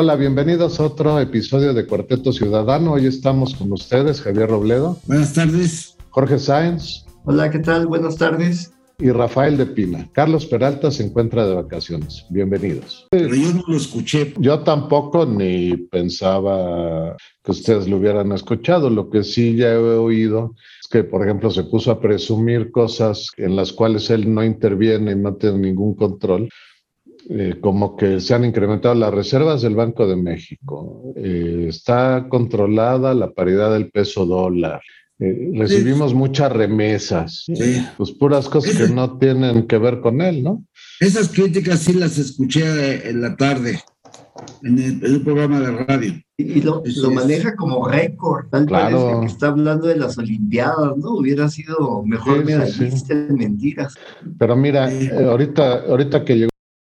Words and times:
Hola, 0.00 0.14
bienvenidos 0.14 0.78
a 0.78 0.84
otro 0.84 1.18
episodio 1.18 1.74
de 1.74 1.84
Cuarteto 1.84 2.32
Ciudadano. 2.32 2.92
Hoy 2.92 3.06
estamos 3.06 3.56
con 3.56 3.72
ustedes, 3.72 4.22
Javier 4.22 4.48
Robledo. 4.48 4.96
Buenas 5.08 5.34
tardes. 5.34 5.96
Jorge 6.10 6.38
Sáenz. 6.38 7.04
Hola, 7.24 7.50
¿qué 7.50 7.58
tal? 7.58 7.88
Buenas 7.88 8.16
tardes. 8.16 8.72
Y 9.00 9.10
Rafael 9.10 9.56
de 9.56 9.66
Pina. 9.66 10.08
Carlos 10.12 10.46
Peralta 10.46 10.92
se 10.92 11.02
encuentra 11.02 11.48
de 11.48 11.54
vacaciones. 11.56 12.24
Bienvenidos. 12.30 13.08
Pero 13.10 13.34
yo 13.34 13.52
no 13.52 13.64
lo 13.66 13.76
escuché. 13.76 14.34
Yo 14.38 14.60
tampoco 14.60 15.26
ni 15.26 15.76
pensaba 15.76 17.16
que 17.42 17.50
ustedes 17.50 17.88
lo 17.88 17.96
hubieran 17.96 18.30
escuchado. 18.30 18.90
Lo 18.90 19.10
que 19.10 19.24
sí 19.24 19.56
ya 19.56 19.72
he 19.72 19.78
oído 19.78 20.54
es 20.80 20.86
que, 20.88 21.02
por 21.02 21.24
ejemplo, 21.24 21.50
se 21.50 21.64
puso 21.64 21.90
a 21.90 22.00
presumir 22.00 22.70
cosas 22.70 23.30
en 23.36 23.56
las 23.56 23.72
cuales 23.72 24.10
él 24.10 24.32
no 24.32 24.44
interviene 24.44 25.10
y 25.10 25.16
no 25.16 25.34
tiene 25.34 25.58
ningún 25.58 25.96
control 25.96 26.48
eh, 27.30 27.58
como 27.60 27.94
que 27.94 28.20
se 28.20 28.34
han 28.34 28.46
incrementado 28.46 28.94
las 28.94 29.12
reservas 29.12 29.60
del 29.60 29.74
Banco 29.74 30.06
de 30.06 30.16
México, 30.16 31.12
eh, 31.14 31.66
está 31.68 32.26
controlada 32.26 33.12
la 33.12 33.32
paridad 33.32 33.70
del 33.74 33.90
peso 33.90 34.24
dólar, 34.24 34.80
eh, 35.18 35.50
recibimos 35.52 36.14
muchas 36.14 36.50
remesas, 36.50 37.44
pues 37.98 38.12
puras 38.12 38.48
cosas 38.48 38.78
que 38.78 38.94
no 38.94 39.18
tienen 39.18 39.66
que 39.66 39.76
ver 39.76 40.00
con 40.00 40.22
él, 40.22 40.42
¿no? 40.42 40.64
Esas 41.00 41.28
críticas 41.28 41.80
sí 41.80 41.92
las 41.92 42.16
escuché 42.16 43.10
en 43.10 43.20
la 43.20 43.36
tarde. 43.36 43.78
En 44.62 44.78
el, 44.78 45.20
programa 45.22 45.60
de 45.60 45.70
radio. 45.72 46.12
Y 46.38 46.62
lo, 46.62 46.82
maneja 47.10 47.56
como 47.56 47.88
récord, 47.88 48.48
tal 48.48 48.66
claro. 48.66 49.20
que 49.20 49.26
está 49.26 49.48
hablando 49.48 49.88
de 49.88 49.96
las 49.96 50.16
Olimpiadas, 50.16 50.96
¿no? 50.96 51.16
Hubiera 51.16 51.48
sido 51.48 52.04
mejor 52.04 52.44
medallista 52.44 53.12
en 53.12 53.34
mentiras. 53.34 53.94
Pero 54.38 54.56
mira, 54.56 54.88
ahorita, 55.28 55.82
ahorita 55.88 56.24
que 56.24 56.36
llegó 56.36 56.50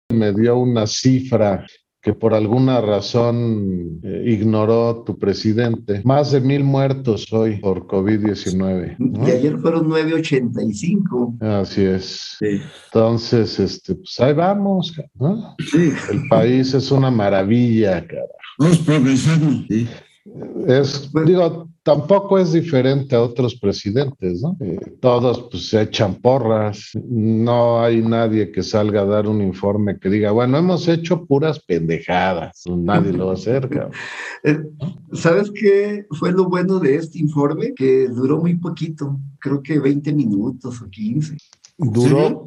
me 0.09 0.33
dio 0.33 0.57
una 0.57 0.87
cifra 0.87 1.65
que 2.01 2.13
por 2.13 2.33
alguna 2.33 2.79
razón 2.81 3.99
eh, 4.03 4.23
ignoró 4.25 5.03
tu 5.05 5.19
presidente. 5.19 6.01
Más 6.05 6.31
de 6.31 6.39
mil 6.39 6.63
muertos 6.63 7.31
hoy 7.31 7.57
por 7.57 7.85
COVID-19. 7.85 8.95
Y 9.27 9.31
ayer 9.31 9.57
fueron 9.59 9.89
985. 9.89 11.37
Así 11.41 11.83
es. 11.83 12.37
Entonces, 12.41 13.59
este, 13.59 13.95
pues 13.95 14.19
ahí 14.19 14.33
vamos. 14.33 14.93
El 15.73 16.27
país 16.29 16.73
es 16.73 16.89
una 16.89 17.11
maravilla, 17.11 18.05
cara. 18.07 18.23
Vamos 18.57 18.79
progresando. 18.79 19.65
Sí. 19.67 19.87
Es, 20.67 21.11
digo, 21.25 21.69
tampoco 21.89 22.37
es 22.37 22.51
diferente 22.51 23.15
a 23.15 23.21
otros 23.23 23.55
presidentes, 23.55 24.43
¿no? 24.43 24.55
Eh, 24.59 24.79
todos 24.99 25.47
pues, 25.49 25.69
se 25.69 25.81
echan 25.81 26.13
porras, 26.13 26.91
no 27.09 27.81
hay 27.81 28.03
nadie 28.03 28.51
que 28.51 28.61
salga 28.61 29.01
a 29.01 29.05
dar 29.05 29.27
un 29.27 29.41
informe 29.41 29.97
que 29.97 30.07
diga, 30.07 30.29
bueno, 30.29 30.59
hemos 30.59 30.87
hecho 30.87 31.25
puras 31.25 31.59
pendejadas, 31.59 32.61
nadie 32.67 33.11
lo 33.13 33.31
acerca. 33.31 33.89
Eh, 34.41 34.57
¿Sabes 35.11 35.51
qué 35.51 36.05
fue 36.11 36.31
lo 36.31 36.45
bueno 36.47 36.79
de 36.79 36.95
este 36.95 37.19
informe? 37.19 37.73
Que 37.75 38.07
duró 38.07 38.39
muy 38.39 38.55
poquito, 38.55 39.19
creo 39.37 39.61
que 39.61 39.79
20 39.79 40.13
minutos 40.13 40.81
o 40.81 40.89
15. 40.89 41.35
Duró 41.81 42.45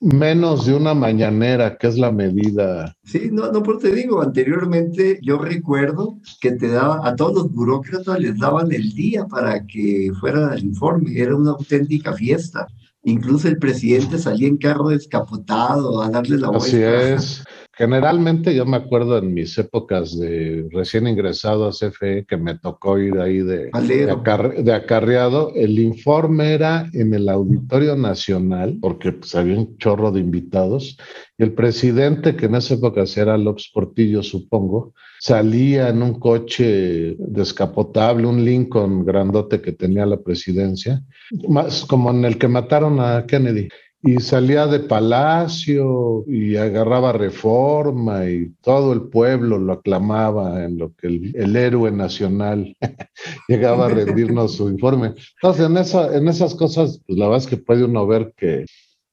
menos 0.00 0.64
de 0.64 0.74
una 0.74 0.94
mañanera, 0.94 1.76
que 1.76 1.88
es 1.88 1.98
la 1.98 2.12
medida. 2.12 2.96
Sí, 3.02 3.28
no, 3.32 3.50
no, 3.50 3.64
por 3.64 3.78
te 3.78 3.92
digo, 3.92 4.22
anteriormente 4.22 5.18
yo 5.22 5.38
recuerdo 5.38 6.18
que 6.40 6.52
te 6.52 6.68
daba, 6.68 7.06
a 7.06 7.16
todos 7.16 7.34
los 7.34 7.52
burócratas 7.52 8.20
les 8.20 8.38
daban 8.38 8.70
el 8.72 8.92
día 8.92 9.26
para 9.26 9.66
que 9.66 10.12
fuera 10.20 10.54
el 10.54 10.64
informe, 10.64 11.18
era 11.18 11.34
una 11.34 11.50
auténtica 11.50 12.12
fiesta. 12.12 12.68
Incluso 13.02 13.48
el 13.48 13.58
presidente 13.58 14.18
salía 14.18 14.46
en 14.46 14.56
carro 14.56 14.90
descapotado 14.90 16.00
a 16.02 16.10
darle 16.10 16.38
la 16.38 16.50
vuelta. 16.50 16.66
Así 16.66 16.82
es. 16.82 17.44
Generalmente 17.80 18.54
yo 18.54 18.66
me 18.66 18.76
acuerdo 18.76 19.16
en 19.16 19.32
mis 19.32 19.56
épocas 19.56 20.18
de 20.18 20.68
recién 20.70 21.06
ingresado 21.06 21.66
a 21.66 21.70
CFE 21.70 22.26
que 22.28 22.36
me 22.36 22.58
tocó 22.58 22.98
ir 22.98 23.18
ahí 23.18 23.38
de, 23.38 23.70
de, 23.70 24.74
acarreado, 24.74 25.54
el 25.54 25.78
informe 25.78 26.52
era 26.52 26.90
en 26.92 27.14
el 27.14 27.26
Auditorio 27.30 27.96
Nacional, 27.96 28.76
porque 28.82 29.12
pues, 29.12 29.34
había 29.34 29.56
un 29.56 29.78
chorro 29.78 30.12
de 30.12 30.20
invitados, 30.20 30.98
y 31.38 31.42
el 31.42 31.54
presidente, 31.54 32.36
que 32.36 32.46
en 32.46 32.56
esa 32.56 32.74
época 32.74 33.04
era 33.16 33.38
López 33.38 33.70
Portillo, 33.72 34.22
supongo, 34.22 34.92
salía 35.18 35.88
en 35.88 36.02
un 36.02 36.20
coche 36.20 37.16
descapotable, 37.18 38.26
un 38.26 38.44
Lincoln 38.44 39.06
grandote 39.06 39.62
que 39.62 39.72
tenía 39.72 40.04
la 40.04 40.20
presidencia, 40.20 41.02
más 41.48 41.86
como 41.86 42.10
en 42.10 42.26
el 42.26 42.36
que 42.36 42.48
mataron 42.48 43.00
a 43.00 43.24
Kennedy 43.26 43.68
y 44.02 44.18
salía 44.20 44.66
de 44.66 44.80
palacio 44.80 46.24
y 46.26 46.56
agarraba 46.56 47.12
reforma 47.12 48.28
y 48.28 48.50
todo 48.62 48.92
el 48.94 49.02
pueblo 49.02 49.58
lo 49.58 49.74
aclamaba 49.74 50.64
en 50.64 50.78
lo 50.78 50.94
que 50.96 51.08
el, 51.08 51.56
héroe 51.56 51.90
nacional 51.90 52.76
llegaba 53.48 53.86
a 53.86 53.90
rendirnos 53.90 54.56
su 54.56 54.70
informe. 54.70 55.14
Entonces, 55.42 55.66
en, 55.66 55.76
esa, 55.76 56.16
en 56.16 56.28
esas 56.28 56.54
cosas, 56.54 57.00
pues 57.06 57.18
la 57.18 57.26
verdad 57.26 57.44
es 57.44 57.46
que 57.46 57.56
puede 57.58 57.84
uno 57.84 58.06
ver 58.06 58.32
que 58.36 58.64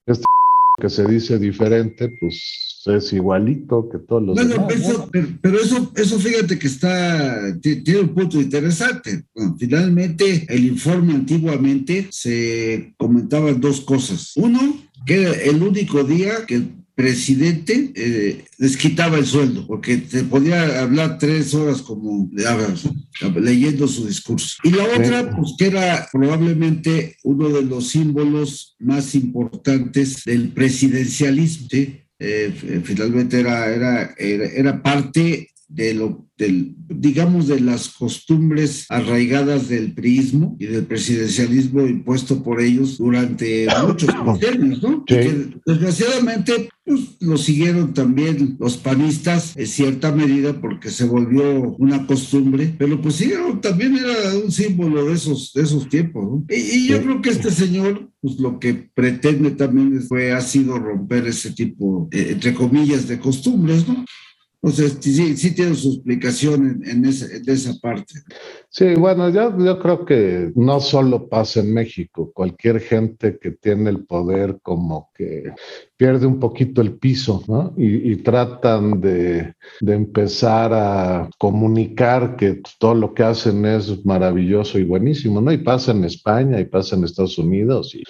este 0.06 0.24
que 0.80 0.90
se 0.90 1.06
dice 1.06 1.40
diferente, 1.40 2.16
pues 2.19 2.68
es 2.86 3.12
igualito 3.12 3.90
que 3.90 3.98
todos 3.98 4.24
los 4.24 4.36
bueno, 4.36 4.68
pero, 5.42 5.59
eso, 5.59 5.92
eso 5.96 6.19
fíjate 6.19 6.58
que 6.58 6.68
está, 6.68 7.59
tiene 7.59 8.02
un 8.02 8.14
punto 8.14 8.40
interesante. 8.40 9.24
finalmente, 9.58 10.46
el 10.48 10.66
informe 10.66 11.14
antiguamente 11.14 12.08
se 12.12 12.94
comentaban 12.98 13.59
dos 13.59 13.81
cosas. 13.81 14.34
Uno, 14.36 14.76
que 15.07 15.22
era 15.22 15.31
el 15.31 15.63
único 15.63 16.03
día 16.03 16.45
que 16.45 16.56
el 16.56 16.78
presidente 16.97 17.91
eh, 17.95 18.44
les 18.57 18.75
quitaba 18.75 19.18
el 19.18 19.25
sueldo, 19.28 19.68
porque 19.68 20.01
se 20.09 20.23
podía 20.23 20.81
hablar 20.81 21.19
tres 21.19 21.53
horas 21.53 21.84
como 21.84 22.29
leyendo 23.40 23.88
su 23.88 24.07
discurso. 24.07 24.57
Y 24.63 24.72
la 24.72 24.84
otra, 24.84 25.29
pues 25.35 25.53
que 25.59 25.68
era 25.68 26.09
probablemente 26.12 27.16
uno 27.23 27.50
de 27.50 27.62
los 27.62 27.90
símbolos 27.90 28.75
más 28.79 29.13
importantes 29.13 30.23
del 30.25 30.50
presidencialismo. 30.50 31.68
Eh, 32.19 32.81
finalmente 32.84 33.39
era, 33.39 33.72
era, 33.72 34.16
era, 34.18 34.81
parte 34.81 35.51
de 35.67 35.94
lo, 35.94 36.28
del, 36.38 36.75
digamos, 36.88 37.47
de 37.47 37.59
las 37.59 37.89
costumbres 37.89 38.85
arraigadas 38.89 39.67
del 39.67 39.94
priismo 39.94 40.55
y 40.59 40.66
del 40.66 40.85
presidencialismo 40.85 41.81
impuesto 41.81 42.41
por 42.41 42.61
ellos 42.61 42.97
durante 42.97 43.67
muchos 43.85 44.09
años, 44.09 44.81
¿no? 44.83 45.03
desgraciadamente 45.66 46.69
pues, 46.85 47.17
lo 47.19 47.38
siguieron 47.38 47.94
también 47.94 48.56
los 48.59 48.77
panistas 48.77 49.57
en 49.57 49.67
cierta 49.67 50.13
medida 50.13 50.53
porque 50.61 50.89
se 50.89 51.03
volvió 51.03 51.75
una 51.77 52.07
costumbre, 52.07 52.73
pero 52.77 53.01
pues 53.01 53.16
siguieron, 53.16 53.59
también 53.59 53.97
era 53.97 54.38
un 54.41 54.51
símbolo 54.51 55.06
de 55.06 55.13
esos, 55.13 55.51
de 55.53 55.63
esos 55.63 55.89
tiempos, 55.89 56.23
¿no? 56.23 56.45
Y, 56.50 56.88
yo 56.88 57.01
creo 57.01 57.22
que 57.22 57.31
este 57.31 57.51
señor, 57.51 58.09
pues 58.22 58.39
lo 58.39 58.57
que 58.59 58.73
pretende 58.73 59.51
también 59.51 60.01
fue, 60.03 60.31
ha 60.31 60.39
sido 60.39 60.79
romper 60.79 61.27
ese 61.27 61.51
tipo, 61.51 62.07
eh, 62.11 62.29
entre 62.31 62.53
comillas, 62.53 63.07
de 63.07 63.19
costumbres, 63.19 63.85
¿no? 63.85 64.06
O 64.59 64.72
sea, 64.72 64.90
sí, 64.90 65.38
sí 65.38 65.53
tiene 65.53 65.75
su 65.75 65.94
explicación 65.94 66.81
en, 66.84 67.06
esa, 67.06 67.73
parte. 67.79 68.16
Sí, 68.69 68.95
bueno, 68.95 69.29
yo, 69.29 69.79
creo 69.79 70.03
que 70.03 70.51
no 70.56 70.79
solo 70.79 71.29
pasa 71.29 71.59
en 71.59 71.72
México, 71.73 72.31
cualquier 72.34 72.79
gente 72.79 73.38
que 73.40 73.51
tiene 73.51 73.91
el 73.91 74.06
poder 74.06 74.57
como 74.63 75.12
que 75.16 75.53
pierde 75.95 76.25
un 76.25 76.40
poquito 76.40 76.81
el 76.81 76.97
piso, 76.97 77.44
¿no? 77.47 77.75
Y, 77.78 78.16
tratan 78.18 79.00
de, 79.00 79.53
de, 79.79 79.94
empezar 79.94 80.74
a 80.74 81.29
comunicar 81.38 82.35
que 82.35 82.59
todo 82.79 82.95
lo 82.95 83.13
que 83.13 83.24
hacen 83.24 83.63
es 83.66 84.03
maravilloso 84.06 84.79
y 84.79 84.84
buenísimo, 84.84 85.39
¿no? 85.39 85.51
Y 85.51 85.59
pasa 85.59 85.91
en 85.91 86.03
España 86.03 86.59
y 86.59 86.66
pasa 86.66 86.95
en 86.95 87.03
Estados 87.03 87.38
Unidos 87.38 87.94
y 87.94 88.01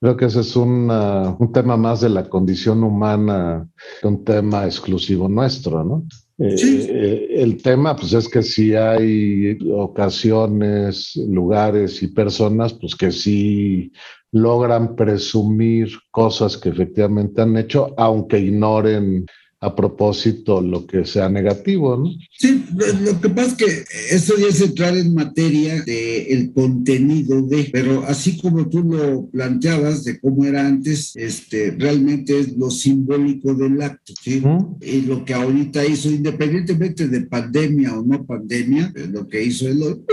Creo 0.00 0.16
que 0.16 0.26
ese 0.26 0.40
es 0.40 0.54
un 0.56 1.50
tema 1.54 1.76
más 1.76 2.02
de 2.02 2.10
la 2.10 2.28
condición 2.28 2.84
humana, 2.84 3.68
un 4.02 4.24
tema 4.24 4.66
exclusivo 4.66 5.28
nuestro, 5.28 5.82
¿no? 5.82 6.04
Eh, 6.38 6.54
eh, 6.58 7.28
el 7.30 7.62
tema, 7.62 7.96
pues 7.96 8.12
es 8.12 8.28
que 8.28 8.42
si 8.42 8.74
hay 8.74 9.58
ocasiones, 9.72 11.16
lugares 11.16 12.02
y 12.02 12.08
personas, 12.08 12.74
pues 12.74 12.94
que 12.94 13.10
sí 13.10 13.90
logran 14.32 14.96
presumir 14.96 15.88
cosas 16.10 16.58
que 16.58 16.68
efectivamente 16.68 17.40
han 17.40 17.56
hecho, 17.56 17.94
aunque 17.96 18.38
ignoren 18.38 19.24
a 19.60 19.74
propósito 19.74 20.60
lo 20.60 20.86
que 20.86 21.04
sea 21.06 21.28
negativo, 21.28 21.96
¿no? 21.96 22.10
Sí, 22.38 22.64
lo 23.00 23.20
que 23.20 23.28
pasa 23.30 23.48
es 23.48 23.54
que 23.54 23.84
eso 24.14 24.34
ya 24.36 24.48
es 24.48 24.60
entrar 24.60 24.96
en 24.96 25.14
materia 25.14 25.82
del 25.82 26.26
el 26.28 26.52
contenido 26.52 27.40
de, 27.42 27.68
pero 27.72 28.04
así 28.04 28.36
como 28.36 28.68
tú 28.68 28.82
lo 28.82 29.26
planteabas 29.30 30.04
de 30.04 30.20
cómo 30.20 30.44
era 30.44 30.66
antes, 30.66 31.12
este, 31.16 31.70
realmente 31.70 32.38
es 32.38 32.56
lo 32.56 32.70
simbólico 32.70 33.54
del 33.54 33.80
acto, 33.80 34.12
¿sí? 34.22 34.42
Y 34.82 35.02
lo 35.02 35.24
que 35.24 35.34
ahorita 35.34 35.86
hizo, 35.86 36.10
independientemente 36.10 37.08
de 37.08 37.22
pandemia 37.22 37.98
o 37.98 38.04
no 38.04 38.26
pandemia, 38.26 38.92
lo 39.10 39.26
que 39.26 39.42
hizo 39.42 39.68
es 39.68 39.76
lo, 39.76 40.04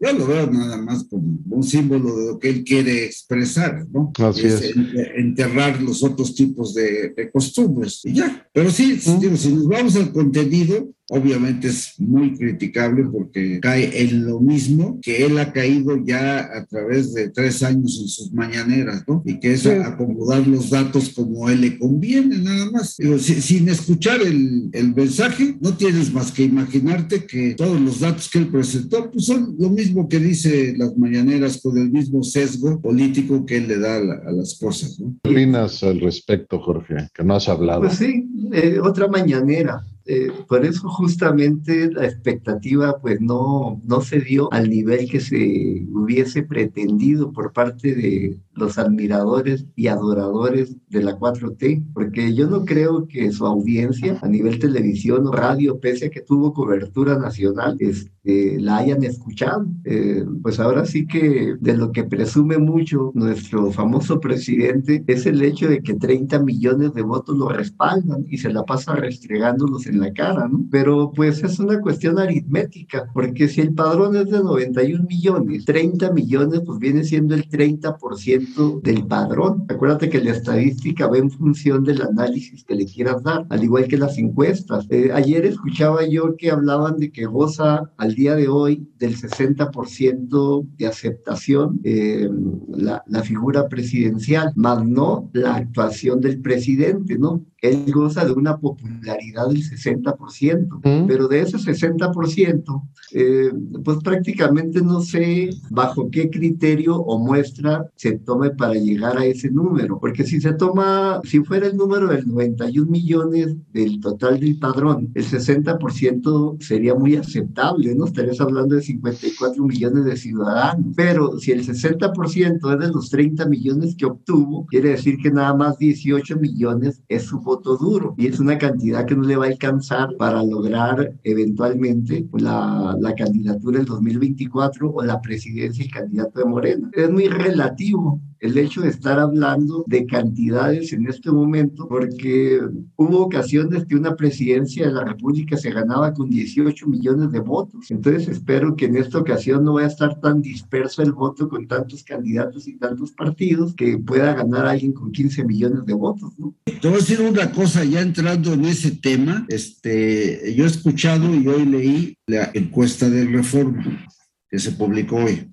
yo 0.00 0.12
lo 0.14 0.26
veo 0.26 0.50
nada 0.50 0.78
más 0.78 1.04
como 1.04 1.38
un 1.50 1.62
símbolo 1.62 2.16
de 2.16 2.26
lo 2.28 2.38
que 2.38 2.48
él 2.48 2.64
quiere 2.64 3.04
expresar, 3.04 3.86
¿no? 3.92 4.12
Así 4.18 4.46
es. 4.46 4.74
Enterrar 5.14 5.80
los 5.82 6.02
otros 6.02 6.34
tipos 6.34 6.74
de, 6.74 7.30
costumbres 7.30 8.00
y 8.04 8.14
ya. 8.14 8.48
Pero 8.52 8.70
sí, 8.70 8.98
si 8.98 9.52
nos 9.52 9.68
vamos 9.68 9.96
al 9.96 10.10
contenido, 10.10 10.88
obviamente 11.10 11.68
es 11.68 11.94
muy 11.98 12.36
criticable 12.36 13.04
porque 13.04 13.60
cae 13.60 14.02
en 14.02 14.26
lo 14.26 14.40
mismo 14.40 14.98
que 15.02 15.24
él 15.26 15.38
ha 15.38 15.52
caído 15.52 16.02
ya 16.04 16.38
a 16.40 16.64
través 16.66 17.12
de 17.14 17.28
tres 17.30 17.62
años 17.62 17.98
en 18.00 18.08
sus 18.08 18.32
mañaneras, 18.32 19.04
¿no? 19.06 19.22
Y 19.26 19.40
que 19.40 19.52
es 19.52 19.66
acomodar 19.66 20.46
los 20.46 20.70
datos 20.70 21.10
como 21.10 21.50
él 21.50 21.60
le 21.60 21.78
conviene, 21.78 22.38
nada 22.38 22.70
más. 22.70 22.96
sin 23.18 23.68
escuchar 23.68 24.22
el, 24.22 24.70
el 24.72 24.94
mensaje, 24.94 25.56
no 25.60 25.76
tienes 25.76 26.12
más 26.12 26.30
que 26.30 26.44
imaginarte 26.44 27.26
que 27.26 27.54
todos 27.54 27.80
los 27.80 28.00
datos 28.00 28.28
que 28.30 28.38
él 28.38 28.48
presentó 28.48 29.10
pues 29.10 29.26
son 29.26 29.56
lo 29.58 29.68
mismo 29.70 30.08
que 30.08 30.18
dice 30.18 30.74
las 30.76 30.96
mañaneras 30.96 31.60
con 31.60 31.76
el 31.76 31.90
mismo 31.90 32.22
sesgo 32.22 32.80
político 32.80 33.44
que 33.44 33.56
él 33.56 33.68
le 33.68 33.78
da 33.78 33.96
a, 33.96 34.32
las 34.32 34.58
cosas. 34.58 34.98
¿no? 35.00 35.14
¿Qué 35.22 35.30
opinas 35.30 35.82
al 35.82 36.00
respecto, 36.00 36.60
Jorge? 36.60 37.08
Que 37.12 37.24
no 37.24 37.34
has 37.34 37.48
hablado. 37.48 37.80
Pues 37.80 37.94
sí, 37.94 38.28
eh, 38.52 38.78
otra 38.80 39.08
mañanera. 39.08 39.84
Eh, 40.12 40.32
por 40.48 40.64
eso 40.64 40.88
justamente 40.88 41.88
la 41.92 42.04
expectativa 42.04 42.98
pues 43.00 43.20
no, 43.20 43.80
no 43.84 44.00
se 44.00 44.18
dio 44.18 44.52
al 44.52 44.68
nivel 44.68 45.08
que 45.08 45.20
se 45.20 45.86
hubiese 45.88 46.42
pretendido 46.42 47.30
por 47.32 47.52
parte 47.52 47.94
de 47.94 48.40
los 48.60 48.78
admiradores 48.78 49.66
y 49.76 49.86
adoradores 49.86 50.76
de 50.88 51.02
la 51.02 51.18
4T, 51.18 51.92
porque 51.94 52.34
yo 52.34 52.48
no 52.48 52.64
creo 52.64 53.06
que 53.06 53.30
su 53.30 53.46
audiencia 53.46 54.18
a 54.20 54.28
nivel 54.28 54.58
televisión 54.58 55.26
o 55.26 55.32
radio, 55.32 55.80
pese 55.80 56.06
a 56.06 56.10
que 56.10 56.20
tuvo 56.20 56.52
cobertura 56.52 57.18
nacional, 57.18 57.76
este, 57.78 58.60
la 58.60 58.78
hayan 58.78 59.02
escuchado. 59.04 59.66
Eh, 59.84 60.24
pues 60.42 60.60
ahora 60.60 60.84
sí 60.84 61.06
que 61.06 61.54
de 61.58 61.76
lo 61.76 61.92
que 61.92 62.04
presume 62.04 62.58
mucho 62.58 63.12
nuestro 63.14 63.70
famoso 63.70 64.20
presidente 64.20 65.04
es 65.06 65.26
el 65.26 65.42
hecho 65.42 65.68
de 65.68 65.80
que 65.80 65.94
30 65.94 66.40
millones 66.40 66.92
de 66.94 67.02
votos 67.02 67.36
lo 67.36 67.48
respaldan 67.48 68.26
y 68.28 68.38
se 68.38 68.52
la 68.52 68.64
pasa 68.64 68.94
restregándolos 68.94 69.86
en 69.86 69.99
la 70.00 70.12
cara, 70.12 70.48
¿no? 70.48 70.66
Pero 70.70 71.12
pues 71.14 71.42
es 71.42 71.58
una 71.58 71.80
cuestión 71.80 72.18
aritmética, 72.18 73.10
porque 73.12 73.48
si 73.48 73.60
el 73.60 73.74
padrón 73.74 74.16
es 74.16 74.30
de 74.30 74.42
91 74.42 75.04
millones, 75.04 75.64
30 75.64 76.12
millones 76.12 76.62
pues 76.64 76.78
viene 76.78 77.04
siendo 77.04 77.34
el 77.34 77.48
30% 77.48 78.82
del 78.82 79.06
padrón. 79.06 79.64
Acuérdate 79.68 80.08
que 80.08 80.22
la 80.22 80.32
estadística 80.32 81.06
va 81.06 81.18
en 81.18 81.30
función 81.30 81.84
del 81.84 82.02
análisis 82.02 82.64
que 82.64 82.74
le 82.74 82.86
quieras 82.86 83.22
dar, 83.22 83.46
al 83.48 83.62
igual 83.64 83.86
que 83.86 83.98
las 83.98 84.18
encuestas. 84.18 84.86
Eh, 84.90 85.10
ayer 85.12 85.44
escuchaba 85.44 86.06
yo 86.06 86.36
que 86.36 86.50
hablaban 86.50 86.96
de 86.98 87.12
que 87.12 87.26
goza 87.26 87.90
al 87.96 88.14
día 88.14 88.34
de 88.34 88.48
hoy 88.48 88.88
del 88.98 89.16
60% 89.16 90.66
de 90.76 90.86
aceptación 90.86 91.80
eh, 91.84 92.28
la, 92.68 93.02
la 93.06 93.22
figura 93.22 93.68
presidencial, 93.68 94.52
más 94.56 94.84
no 94.84 95.30
la 95.32 95.56
actuación 95.56 96.20
del 96.20 96.40
presidente, 96.40 97.18
¿no? 97.18 97.44
Él 97.60 97.84
goza 97.92 98.24
de 98.24 98.32
una 98.32 98.58
popularidad 98.58 99.48
del 99.48 99.62
60%, 99.62 101.06
pero 101.06 101.28
de 101.28 101.40
ese 101.40 101.58
60%, 101.58 102.82
eh, 103.12 103.50
pues 103.84 103.98
prácticamente 104.02 104.80
no 104.80 105.00
sé 105.00 105.50
bajo 105.70 106.10
qué 106.10 106.30
criterio 106.30 106.96
o 106.96 107.18
muestra 107.18 107.86
se 107.96 108.18
tome 108.18 108.50
para 108.50 108.74
llegar 108.74 109.18
a 109.18 109.24
ese 109.24 109.50
número, 109.50 109.98
porque 109.98 110.24
si 110.24 110.40
se 110.40 110.54
toma, 110.54 111.20
si 111.24 111.40
fuera 111.40 111.66
el 111.66 111.76
número 111.76 112.08
del 112.08 112.26
91 112.26 112.90
millones 112.90 113.56
del 113.72 114.00
total 114.00 114.40
del 114.40 114.58
padrón, 114.58 115.10
el 115.14 115.24
60% 115.24 116.62
sería 116.62 116.94
muy 116.94 117.16
aceptable, 117.16 117.94
¿no? 117.94 118.06
Estarías 118.06 118.40
hablando 118.40 118.76
de 118.76 118.82
54 118.82 119.64
millones 119.64 120.04
de 120.04 120.16
ciudadanos, 120.16 120.94
pero 120.96 121.38
si 121.38 121.52
el 121.52 121.66
60% 121.66 122.72
es 122.72 122.78
de 122.78 122.92
los 122.92 123.10
30 123.10 123.46
millones 123.46 123.94
que 123.96 124.06
obtuvo, 124.06 124.66
quiere 124.66 124.90
decir 124.90 125.18
que 125.22 125.30
nada 125.30 125.54
más 125.54 125.78
18 125.78 126.36
millones 126.36 127.02
es 127.08 127.24
su 127.24 127.40
voto 127.50 127.76
duro 127.76 128.14
y 128.16 128.28
es 128.28 128.38
una 128.38 128.56
cantidad 128.58 129.04
que 129.04 129.16
no 129.16 129.24
le 129.24 129.36
va 129.36 129.46
a 129.46 129.48
alcanzar 129.48 130.08
para 130.16 130.42
lograr 130.44 131.14
eventualmente 131.24 132.28
la, 132.32 132.96
la 133.00 133.14
candidatura 133.14 133.78
del 133.78 133.86
2024 133.86 134.90
o 134.90 135.02
la 135.02 135.20
presidencia 135.20 135.84
y 135.84 135.90
candidato 135.90 136.38
de 136.38 136.44
Morena. 136.44 136.90
Es 136.92 137.10
muy 137.10 137.26
relativo 137.26 138.20
el 138.40 138.56
hecho 138.56 138.80
de 138.80 138.88
estar 138.88 139.18
hablando 139.18 139.84
de 139.86 140.06
cantidades 140.06 140.92
en 140.92 141.06
este 141.06 141.30
momento, 141.30 141.86
porque 141.88 142.60
hubo 142.96 143.20
ocasiones 143.20 143.84
que 143.84 143.96
una 143.96 144.16
presidencia 144.16 144.86
de 144.86 144.92
la 144.92 145.04
República 145.04 145.56
se 145.56 145.70
ganaba 145.70 146.12
con 146.14 146.30
18 146.30 146.86
millones 146.86 147.30
de 147.32 147.40
votos. 147.40 147.90
Entonces 147.90 148.28
espero 148.28 148.74
que 148.76 148.86
en 148.86 148.96
esta 148.96 149.18
ocasión 149.18 149.64
no 149.64 149.74
vaya 149.74 149.88
a 149.88 149.90
estar 149.90 150.20
tan 150.20 150.40
disperso 150.40 151.02
el 151.02 151.12
voto 151.12 151.48
con 151.48 151.66
tantos 151.66 152.02
candidatos 152.02 152.66
y 152.66 152.78
tantos 152.78 153.12
partidos 153.12 153.74
que 153.74 153.98
pueda 153.98 154.34
ganar 154.34 154.66
alguien 154.66 154.92
con 154.92 155.12
15 155.12 155.44
millones 155.44 155.84
de 155.84 155.94
votos. 155.94 156.32
¿no? 156.38 156.54
Te 156.64 156.88
voy 156.88 156.96
a 156.96 157.00
decir 157.00 157.20
una 157.20 157.52
cosa, 157.52 157.84
ya 157.84 158.00
entrando 158.00 158.54
en 158.54 158.64
ese 158.64 158.92
tema, 158.92 159.44
este, 159.48 160.54
yo 160.56 160.64
he 160.64 160.68
escuchado 160.68 161.34
y 161.34 161.46
hoy 161.46 161.66
leí 161.66 162.14
la 162.26 162.50
encuesta 162.54 163.08
de 163.10 163.26
reforma 163.26 164.06
que 164.50 164.58
se 164.58 164.72
publicó 164.72 165.16
hoy. 165.16 165.48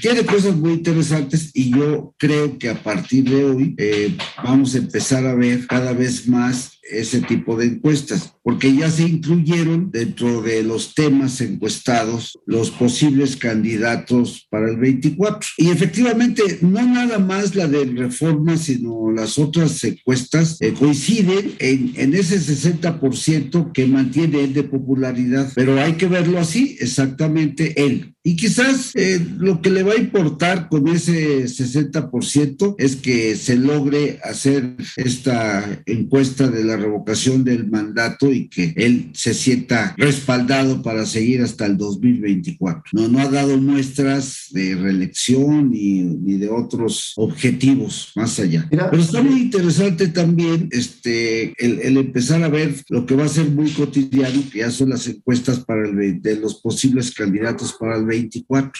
Tiene 0.00 0.24
cosas 0.24 0.54
muy 0.56 0.74
interesantes 0.74 1.50
y 1.52 1.74
yo 1.76 2.14
creo 2.16 2.58
que 2.58 2.70
a 2.70 2.80
partir 2.80 3.24
de 3.24 3.44
hoy 3.44 3.74
eh, 3.76 4.16
vamos 4.42 4.74
a 4.74 4.78
empezar 4.78 5.26
a 5.26 5.34
ver 5.34 5.66
cada 5.66 5.92
vez 5.92 6.28
más 6.28 6.78
ese 6.90 7.20
tipo 7.20 7.56
de 7.56 7.66
encuestas, 7.66 8.34
porque 8.42 8.74
ya 8.74 8.90
se 8.90 9.04
incluyeron 9.04 9.90
dentro 9.90 10.42
de 10.42 10.62
los 10.62 10.94
temas 10.94 11.40
encuestados 11.40 12.38
los 12.46 12.70
posibles 12.70 13.36
candidatos 13.36 14.46
para 14.50 14.70
el 14.70 14.76
24. 14.76 15.48
Y 15.56 15.70
efectivamente, 15.70 16.58
no 16.62 16.82
nada 16.82 17.18
más 17.18 17.54
la 17.54 17.68
de 17.68 17.84
reforma, 17.84 18.56
sino 18.56 19.10
las 19.10 19.38
otras 19.38 19.82
encuestas 19.84 20.56
eh, 20.60 20.72
coinciden 20.78 21.52
en, 21.58 21.92
en 21.96 22.14
ese 22.14 22.38
60% 22.38 23.72
que 23.72 23.86
mantiene 23.86 24.44
él 24.44 24.54
de 24.54 24.64
popularidad, 24.64 25.52
pero 25.54 25.80
hay 25.80 25.94
que 25.94 26.06
verlo 26.06 26.38
así, 26.38 26.76
exactamente 26.80 27.84
él. 27.84 28.14
Y 28.22 28.36
quizás 28.36 28.92
eh, 28.96 29.18
lo 29.38 29.62
que 29.62 29.70
le 29.70 29.82
va 29.82 29.94
a 29.94 29.98
importar 29.98 30.68
con 30.68 30.88
ese 30.88 31.44
60% 31.44 32.74
es 32.76 32.96
que 32.96 33.34
se 33.34 33.56
logre 33.56 34.20
hacer 34.22 34.76
esta 34.96 35.82
encuesta 35.86 36.48
de 36.48 36.64
la 36.64 36.76
revocación 36.80 37.44
del 37.44 37.70
mandato 37.70 38.32
y 38.32 38.48
que 38.48 38.72
él 38.76 39.10
se 39.12 39.34
sienta 39.34 39.94
respaldado 39.96 40.82
para 40.82 41.06
seguir 41.06 41.42
hasta 41.42 41.66
el 41.66 41.76
2024. 41.76 42.82
No, 42.92 43.08
no 43.08 43.20
ha 43.20 43.28
dado 43.28 43.56
muestras 43.58 44.46
de 44.50 44.74
reelección 44.74 45.70
ni, 45.70 46.02
ni 46.02 46.38
de 46.38 46.48
otros 46.48 47.12
objetivos 47.16 48.12
más 48.16 48.38
allá. 48.38 48.66
Pero 48.70 48.96
está 48.96 49.22
muy 49.22 49.42
interesante 49.42 50.08
también 50.08 50.68
este, 50.70 51.54
el, 51.64 51.80
el, 51.80 51.96
empezar 51.96 52.42
a 52.42 52.48
ver 52.48 52.74
lo 52.88 53.06
que 53.06 53.14
va 53.14 53.24
a 53.24 53.28
ser 53.28 53.48
muy 53.48 53.70
cotidiano, 53.70 54.42
que 54.52 54.60
ya 54.60 54.70
son 54.70 54.90
las 54.90 55.06
encuestas 55.06 55.60
para 55.60 55.88
el, 55.88 56.20
de 56.20 56.36
los 56.36 56.60
posibles 56.60 57.12
candidatos 57.12 57.74
para 57.78 57.96
el 57.96 58.04
24. 58.04 58.72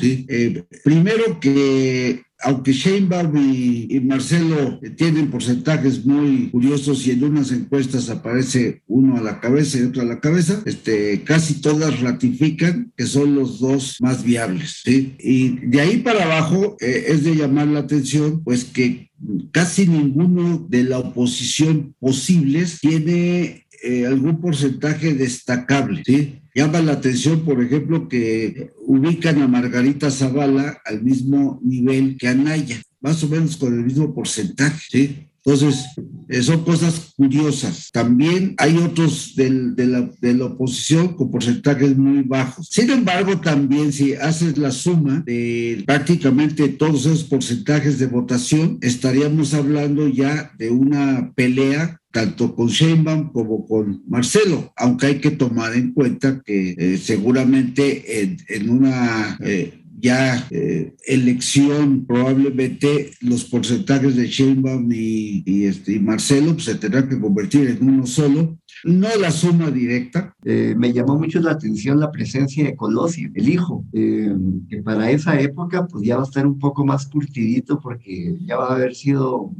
¿sí? 0.00 0.26
Eh, 0.28 0.64
primero 0.84 1.38
que 1.40 2.22
aunque 2.40 2.72
Sheinbaum 2.72 3.36
y, 3.36 3.86
y, 3.90 4.00
Marcelo 4.00 4.80
tienen 4.96 5.30
porcentajes 5.30 6.04
muy 6.04 6.48
curiosos 6.50 7.06
y 7.06 7.10
en 7.10 7.24
unas 7.24 7.50
encuestas 7.50 8.10
aparece 8.10 8.82
uno 8.86 9.16
a 9.16 9.20
la 9.20 9.40
cabeza 9.40 9.78
y 9.78 9.82
otro 9.82 10.02
a 10.02 10.04
la 10.04 10.20
cabeza, 10.20 10.62
este, 10.64 11.22
casi 11.24 11.60
todas 11.60 12.00
ratifican 12.00 12.92
que 12.96 13.06
son 13.06 13.34
los 13.34 13.58
dos 13.58 13.96
más 14.00 14.22
viables. 14.22 14.82
¿sí? 14.84 15.16
Y 15.18 15.66
de 15.66 15.80
ahí 15.80 15.96
para 15.98 16.24
abajo 16.24 16.76
eh, 16.80 17.06
es 17.08 17.24
de 17.24 17.34
llamar 17.34 17.68
la 17.68 17.80
atención, 17.80 18.42
pues 18.44 18.64
que 18.64 19.10
casi 19.50 19.86
ninguno 19.86 20.64
de 20.68 20.84
la 20.84 20.98
oposición 20.98 21.94
posibles 21.98 22.78
tiene 22.80 23.66
eh, 23.82 24.06
algún 24.06 24.40
porcentaje 24.40 25.14
destacable. 25.14 26.02
¿sí? 26.04 26.40
Llama 26.54 26.80
la 26.80 26.92
atención, 26.92 27.44
por 27.44 27.62
ejemplo, 27.62 28.08
que 28.08 28.70
ubican 28.84 29.40
a 29.42 29.48
Margarita 29.48 30.10
Zavala 30.10 30.80
al 30.84 31.02
mismo 31.02 31.60
nivel 31.62 32.16
que 32.16 32.28
a 32.28 32.34
Naya, 32.34 32.80
más 33.00 33.22
o 33.22 33.28
menos 33.28 33.56
con 33.56 33.74
el 33.74 33.84
mismo 33.84 34.14
porcentaje, 34.14 34.80
¿sí? 34.90 35.28
Entonces, 35.44 35.86
eh, 36.28 36.42
son 36.42 36.62
cosas 36.62 37.14
curiosas. 37.16 37.90
También 37.90 38.54
hay 38.58 38.76
otros 38.76 39.34
del, 39.34 39.74
de, 39.76 39.86
la, 39.86 40.10
de, 40.20 40.34
la, 40.34 40.44
oposición 40.44 41.14
con 41.14 41.30
porcentajes 41.30 41.96
muy 41.96 42.22
bajos. 42.22 42.68
Sin 42.70 42.90
embargo, 42.90 43.40
también 43.40 43.92
si 43.92 44.12
haces 44.12 44.58
la 44.58 44.70
suma 44.70 45.22
de 45.24 45.82
prácticamente 45.86 46.68
todos 46.68 47.06
esos 47.06 47.24
porcentajes 47.24 47.98
de 47.98 48.06
votación, 48.06 48.78
estaríamos 48.82 49.54
hablando 49.54 50.06
ya 50.08 50.52
de 50.58 50.70
una 50.70 51.32
pelea 51.34 51.97
tanto 52.10 52.54
con 52.54 52.68
Sheinbaum 52.68 53.32
como 53.32 53.66
con 53.66 54.02
Marcelo, 54.06 54.72
aunque 54.76 55.06
hay 55.06 55.18
que 55.18 55.30
tomar 55.30 55.74
en 55.74 55.92
cuenta 55.92 56.42
que 56.44 56.74
eh, 56.78 56.98
seguramente 56.98 58.24
en, 58.48 58.70
una 58.70 59.38
eh, 59.42 59.82
ya 60.00 60.46
eh, 60.50 60.94
elección, 61.06 62.06
probablemente 62.06 63.10
los 63.20 63.44
porcentajes 63.44 64.16
de 64.16 64.28
Sheinbaum 64.28 64.90
y, 64.92 65.42
y, 65.44 65.64
este, 65.64 65.94
y 65.94 65.98
Marcelo 65.98 66.54
pues, 66.54 66.64
se 66.64 66.76
tendrán 66.76 67.08
que 67.08 67.20
convertir 67.20 67.68
en 67.68 67.88
uno 67.88 68.06
solo 68.06 68.58
no 68.84 69.08
la 69.20 69.30
suma 69.30 69.70
directa. 69.70 70.34
Eh, 70.44 70.74
me 70.76 70.92
llamó 70.92 71.18
mucho 71.18 71.40
la 71.40 71.52
atención 71.52 72.00
la 72.00 72.10
presencia 72.10 72.64
de 72.64 72.76
Colosio, 72.76 73.30
el 73.34 73.48
hijo, 73.48 73.84
eh, 73.92 74.34
que 74.68 74.82
para 74.82 75.10
esa 75.10 75.38
época 75.40 75.86
pues 75.86 76.04
ya 76.04 76.16
va 76.16 76.22
a 76.22 76.26
estar 76.26 76.46
un 76.46 76.58
poco 76.58 76.84
más 76.84 77.06
curtidito 77.06 77.80
porque 77.80 78.36
ya 78.44 78.56
va 78.56 78.68
a 78.68 78.74
haber 78.74 78.94
sido 78.94 79.52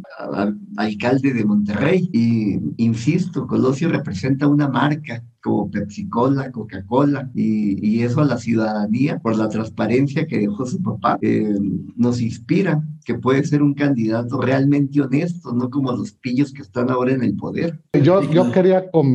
alcalde 0.77 1.33
de 1.33 1.45
Monterrey. 1.45 2.09
Y 2.13 2.61
insisto, 2.77 3.47
Colosio 3.47 3.89
representa 3.89 4.47
una 4.47 4.69
marca 4.69 5.23
como 5.43 5.71
Pepsi 5.71 6.09
Cola, 6.09 6.51
Coca-Cola, 6.51 7.31
y, 7.35 7.87
y, 7.87 8.03
eso 8.03 8.21
a 8.21 8.25
la 8.25 8.39
ciudadanía, 8.39 9.19
por 9.19 9.37
la 9.37 9.49
transparencia 9.49 10.27
que 10.27 10.41
dejó 10.41 10.67
su 10.67 10.83
papá, 10.83 11.19
eh, 11.23 11.55
nos 11.97 12.21
inspira 12.21 12.83
que 13.05 13.15
puede 13.15 13.45
ser 13.45 13.63
un 13.63 13.75
candidato 13.75 14.41
realmente 14.41 15.01
honesto, 15.01 15.53
no 15.53 15.71
como 15.71 15.93
los 15.93 16.13
pillos 16.13 16.53
que 16.53 16.63
están 16.63 16.91
ahora 16.91 17.13
en 17.13 17.23
el 17.23 17.37
poder. 17.37 17.81
Yo, 18.03 18.23
yo 18.31 18.53
quería 18.53 18.91
comentar 18.91 19.08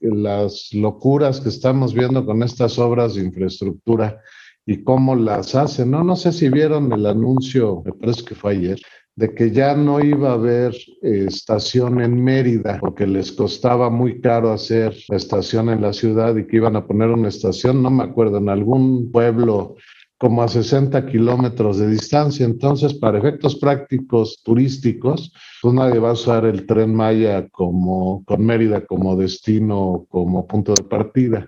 las 0.00 0.68
locuras 0.72 1.40
que 1.40 1.48
estamos 1.48 1.94
viendo 1.94 2.24
con 2.24 2.42
estas 2.42 2.78
obras 2.78 3.14
de 3.14 3.22
infraestructura 3.22 4.20
y 4.66 4.82
cómo 4.82 5.14
las 5.14 5.54
hacen. 5.54 5.90
No, 5.90 6.04
no 6.04 6.16
sé 6.16 6.32
si 6.32 6.48
vieron 6.48 6.92
el 6.92 7.06
anuncio, 7.06 7.82
me 7.84 7.92
parece 7.92 8.24
que 8.24 8.34
fue 8.34 8.52
ayer, 8.52 8.78
de 9.16 9.34
que 9.34 9.50
ya 9.52 9.74
no 9.76 10.00
iba 10.04 10.30
a 10.30 10.34
haber 10.34 10.74
eh, 11.02 11.26
estación 11.28 12.00
en 12.00 12.22
Mérida 12.22 12.78
porque 12.80 13.06
les 13.06 13.30
costaba 13.30 13.88
muy 13.88 14.20
caro 14.20 14.52
hacer 14.52 14.96
la 15.08 15.16
estación 15.16 15.68
en 15.68 15.82
la 15.82 15.92
ciudad 15.92 16.36
y 16.36 16.46
que 16.46 16.56
iban 16.56 16.76
a 16.76 16.86
poner 16.86 17.10
una 17.10 17.28
estación, 17.28 17.82
no 17.82 17.90
me 17.90 18.04
acuerdo, 18.04 18.38
en 18.38 18.48
algún 18.48 19.12
pueblo 19.12 19.76
como 20.24 20.42
a 20.42 20.48
60 20.48 21.04
kilómetros 21.04 21.76
de 21.76 21.86
distancia. 21.86 22.46
Entonces, 22.46 22.94
para 22.94 23.18
efectos 23.18 23.56
prácticos 23.56 24.40
turísticos, 24.42 25.34
pues 25.60 25.74
nadie 25.74 25.98
va 25.98 26.08
a 26.08 26.12
usar 26.14 26.46
el 26.46 26.64
tren 26.64 26.94
Maya 26.94 27.46
como, 27.50 28.24
con 28.24 28.42
Mérida 28.42 28.86
como 28.86 29.16
destino, 29.16 30.06
como 30.08 30.46
punto 30.46 30.72
de 30.72 30.84
partida. 30.84 31.46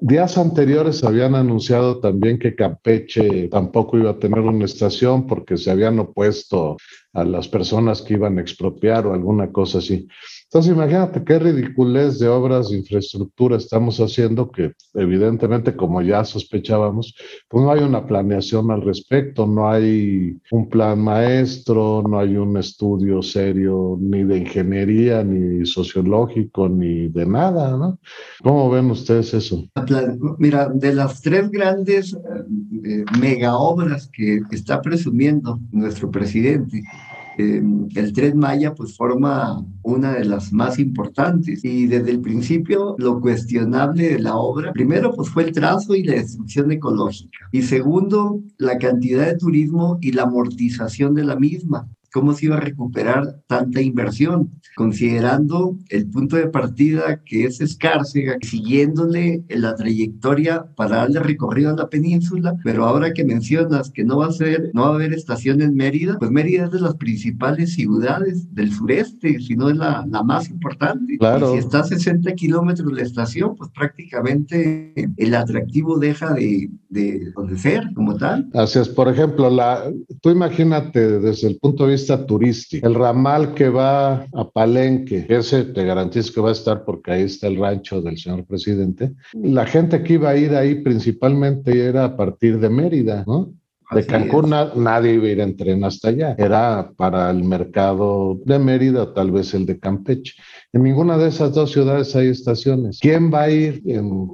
Días 0.00 0.36
anteriores 0.36 1.04
habían 1.04 1.36
anunciado 1.36 2.00
también 2.00 2.40
que 2.40 2.56
Campeche 2.56 3.46
tampoco 3.50 3.96
iba 3.96 4.10
a 4.10 4.18
tener 4.18 4.40
una 4.40 4.64
estación 4.64 5.28
porque 5.28 5.56
se 5.56 5.70
habían 5.70 6.00
opuesto 6.00 6.76
a 7.12 7.22
las 7.22 7.46
personas 7.46 8.02
que 8.02 8.14
iban 8.14 8.36
a 8.38 8.40
expropiar 8.40 9.06
o 9.06 9.14
alguna 9.14 9.52
cosa 9.52 9.78
así. 9.78 10.08
Entonces, 10.50 10.72
imagínate 10.72 11.22
qué 11.24 11.38
ridiculez 11.38 12.18
de 12.18 12.26
obras 12.26 12.70
de 12.70 12.78
infraestructura 12.78 13.58
estamos 13.58 13.98
haciendo 14.00 14.50
que 14.50 14.72
evidentemente, 14.94 15.76
como 15.76 16.00
ya 16.00 16.24
sospechábamos, 16.24 17.14
pues 17.48 17.62
no 17.62 17.70
hay 17.70 17.80
una 17.80 18.06
planeación 18.06 18.70
al 18.70 18.80
respecto, 18.80 19.46
no 19.46 19.68
hay 19.68 20.38
un 20.50 20.68
plan 20.70 21.00
maestro, 21.00 22.02
no 22.08 22.18
hay 22.18 22.38
un 22.38 22.56
estudio 22.56 23.20
serio 23.20 23.98
ni 24.00 24.24
de 24.24 24.38
ingeniería, 24.38 25.22
ni 25.22 25.66
sociológico, 25.66 26.66
ni 26.66 27.08
de 27.08 27.26
nada, 27.26 27.76
¿no? 27.76 27.98
¿Cómo 28.42 28.70
ven 28.70 28.90
ustedes 28.90 29.34
eso? 29.34 29.68
Mira, 30.38 30.70
de 30.72 30.94
las 30.94 31.20
tres 31.20 31.50
grandes 31.50 32.14
eh, 32.14 33.04
mega 33.20 33.58
obras 33.58 34.08
que 34.10 34.40
está 34.50 34.80
presumiendo 34.80 35.60
nuestro 35.72 36.10
presidente, 36.10 36.82
el 37.38 38.12
tren 38.12 38.38
Maya 38.38 38.74
pues 38.74 38.96
forma 38.96 39.64
una 39.82 40.12
de 40.12 40.24
las 40.24 40.52
más 40.52 40.78
importantes. 40.78 41.64
Y 41.64 41.86
desde 41.86 42.10
el 42.10 42.20
principio 42.20 42.94
lo 42.98 43.20
cuestionable 43.20 44.10
de 44.10 44.18
la 44.18 44.36
obra, 44.36 44.72
primero 44.72 45.12
pues 45.12 45.28
fue 45.28 45.44
el 45.44 45.52
trazo 45.52 45.94
y 45.94 46.04
la 46.04 46.14
destrucción 46.14 46.70
ecológica. 46.72 47.48
Y 47.52 47.62
segundo 47.62 48.40
la 48.58 48.78
cantidad 48.78 49.26
de 49.26 49.36
turismo 49.36 49.98
y 50.00 50.12
la 50.12 50.24
amortización 50.24 51.14
de 51.14 51.24
la 51.24 51.36
misma 51.36 51.88
cómo 52.12 52.32
se 52.32 52.46
iba 52.46 52.56
a 52.56 52.60
recuperar 52.60 53.40
tanta 53.46 53.80
inversión, 53.80 54.50
considerando 54.76 55.76
el 55.88 56.08
punto 56.08 56.36
de 56.36 56.48
partida 56.48 57.22
que 57.24 57.44
es 57.44 57.60
Escárcega, 57.60 58.36
siguiéndole 58.42 59.44
la 59.48 59.74
trayectoria 59.74 60.66
para 60.76 60.96
darle 60.96 61.20
recorrido 61.20 61.70
a 61.70 61.76
la 61.76 61.88
península, 61.88 62.56
pero 62.64 62.86
ahora 62.86 63.12
que 63.12 63.24
mencionas 63.24 63.90
que 63.90 64.04
no 64.04 64.18
va 64.18 64.26
a 64.26 64.32
ser, 64.32 64.70
no 64.74 64.82
va 64.82 64.88
a 64.88 64.94
haber 64.94 65.12
estación 65.12 65.60
en 65.60 65.74
Mérida, 65.74 66.18
pues 66.18 66.30
Mérida 66.30 66.64
es 66.64 66.70
de 66.70 66.80
las 66.80 66.96
principales 66.96 67.74
ciudades 67.74 68.54
del 68.54 68.72
sureste, 68.72 69.40
si 69.40 69.56
no 69.56 69.70
es 69.70 69.76
la, 69.76 70.06
la 70.08 70.22
más 70.22 70.48
importante. 70.48 71.18
Claro. 71.18 71.50
Y 71.50 71.52
si 71.52 71.58
está 71.58 71.80
a 71.80 71.84
60 71.84 72.32
kilómetros 72.34 72.88
de 72.88 72.94
la 72.94 73.02
estación, 73.02 73.56
pues 73.56 73.70
prácticamente 73.70 74.92
el 75.16 75.34
atractivo 75.34 75.98
deja 75.98 76.32
de, 76.34 76.70
de, 76.88 77.32
de 77.48 77.58
ser 77.58 77.92
como 77.94 78.16
tal. 78.16 78.48
Así 78.54 78.78
es, 78.78 78.88
por 78.88 79.08
ejemplo, 79.08 79.50
la, 79.50 79.90
tú 80.20 80.30
imagínate 80.30 81.20
desde 81.20 81.48
el 81.48 81.58
punto 81.58 81.84
de 81.84 81.92
vista 81.92 82.26
turístico. 82.26 82.86
El 82.86 82.94
ramal 82.94 83.54
que 83.54 83.68
va 83.68 84.26
a 84.32 84.50
Palenque, 84.52 85.26
ese 85.28 85.64
te 85.64 85.84
garantizo 85.84 86.32
que 86.32 86.40
va 86.40 86.48
a 86.50 86.52
estar 86.52 86.84
porque 86.84 87.12
ahí 87.12 87.22
está 87.22 87.46
el 87.46 87.58
rancho 87.58 88.00
del 88.00 88.18
señor 88.18 88.44
presidente. 88.44 89.12
La 89.34 89.66
gente 89.66 90.02
que 90.02 90.14
iba 90.14 90.30
a 90.30 90.36
ir 90.36 90.54
ahí 90.54 90.76
principalmente 90.76 91.86
era 91.86 92.04
a 92.04 92.16
partir 92.16 92.58
de 92.58 92.70
Mérida, 92.70 93.24
¿no? 93.26 93.52
De 93.90 94.04
Cancún 94.04 94.50
nadie 94.50 95.14
iba 95.14 95.24
a 95.24 95.30
ir 95.30 95.40
en 95.40 95.56
tren 95.56 95.82
hasta 95.82 96.08
allá. 96.08 96.34
Era 96.36 96.92
para 96.96 97.30
el 97.30 97.42
mercado 97.42 98.38
de 98.44 98.58
Mérida 98.58 99.04
o 99.04 99.12
tal 99.14 99.30
vez 99.30 99.54
el 99.54 99.64
de 99.64 99.78
Campeche. 99.78 100.34
En 100.74 100.82
ninguna 100.82 101.16
de 101.16 101.28
esas 101.28 101.54
dos 101.54 101.72
ciudades 101.72 102.14
hay 102.14 102.28
estaciones. 102.28 102.98
¿Quién 103.00 103.32
va 103.32 103.42
a 103.42 103.50
ir 103.50 103.82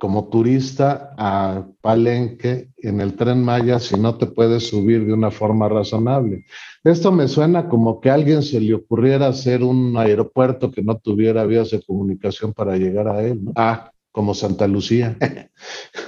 como 0.00 0.28
turista 0.28 1.14
a 1.16 1.66
Palenque 1.80 2.70
en 2.78 3.00
el 3.00 3.14
tren 3.14 3.44
Maya 3.44 3.78
si 3.78 3.98
no 3.98 4.16
te 4.16 4.26
puedes 4.26 4.66
subir 4.66 5.06
de 5.06 5.12
una 5.12 5.30
forma 5.30 5.68
razonable? 5.68 6.46
Esto 6.82 7.12
me 7.12 7.28
suena 7.28 7.68
como 7.68 8.00
que 8.00 8.10
a 8.10 8.14
alguien 8.14 8.42
se 8.42 8.60
le 8.60 8.74
ocurriera 8.74 9.28
hacer 9.28 9.62
un 9.62 9.96
aeropuerto 9.96 10.72
que 10.72 10.82
no 10.82 10.98
tuviera 10.98 11.46
vías 11.46 11.70
de 11.70 11.80
comunicación 11.80 12.52
para 12.52 12.76
llegar 12.76 13.06
a 13.06 13.22
él. 13.22 13.40
Ah, 13.54 13.92
como 14.10 14.34
Santa 14.34 14.66
Lucía. 14.66 15.16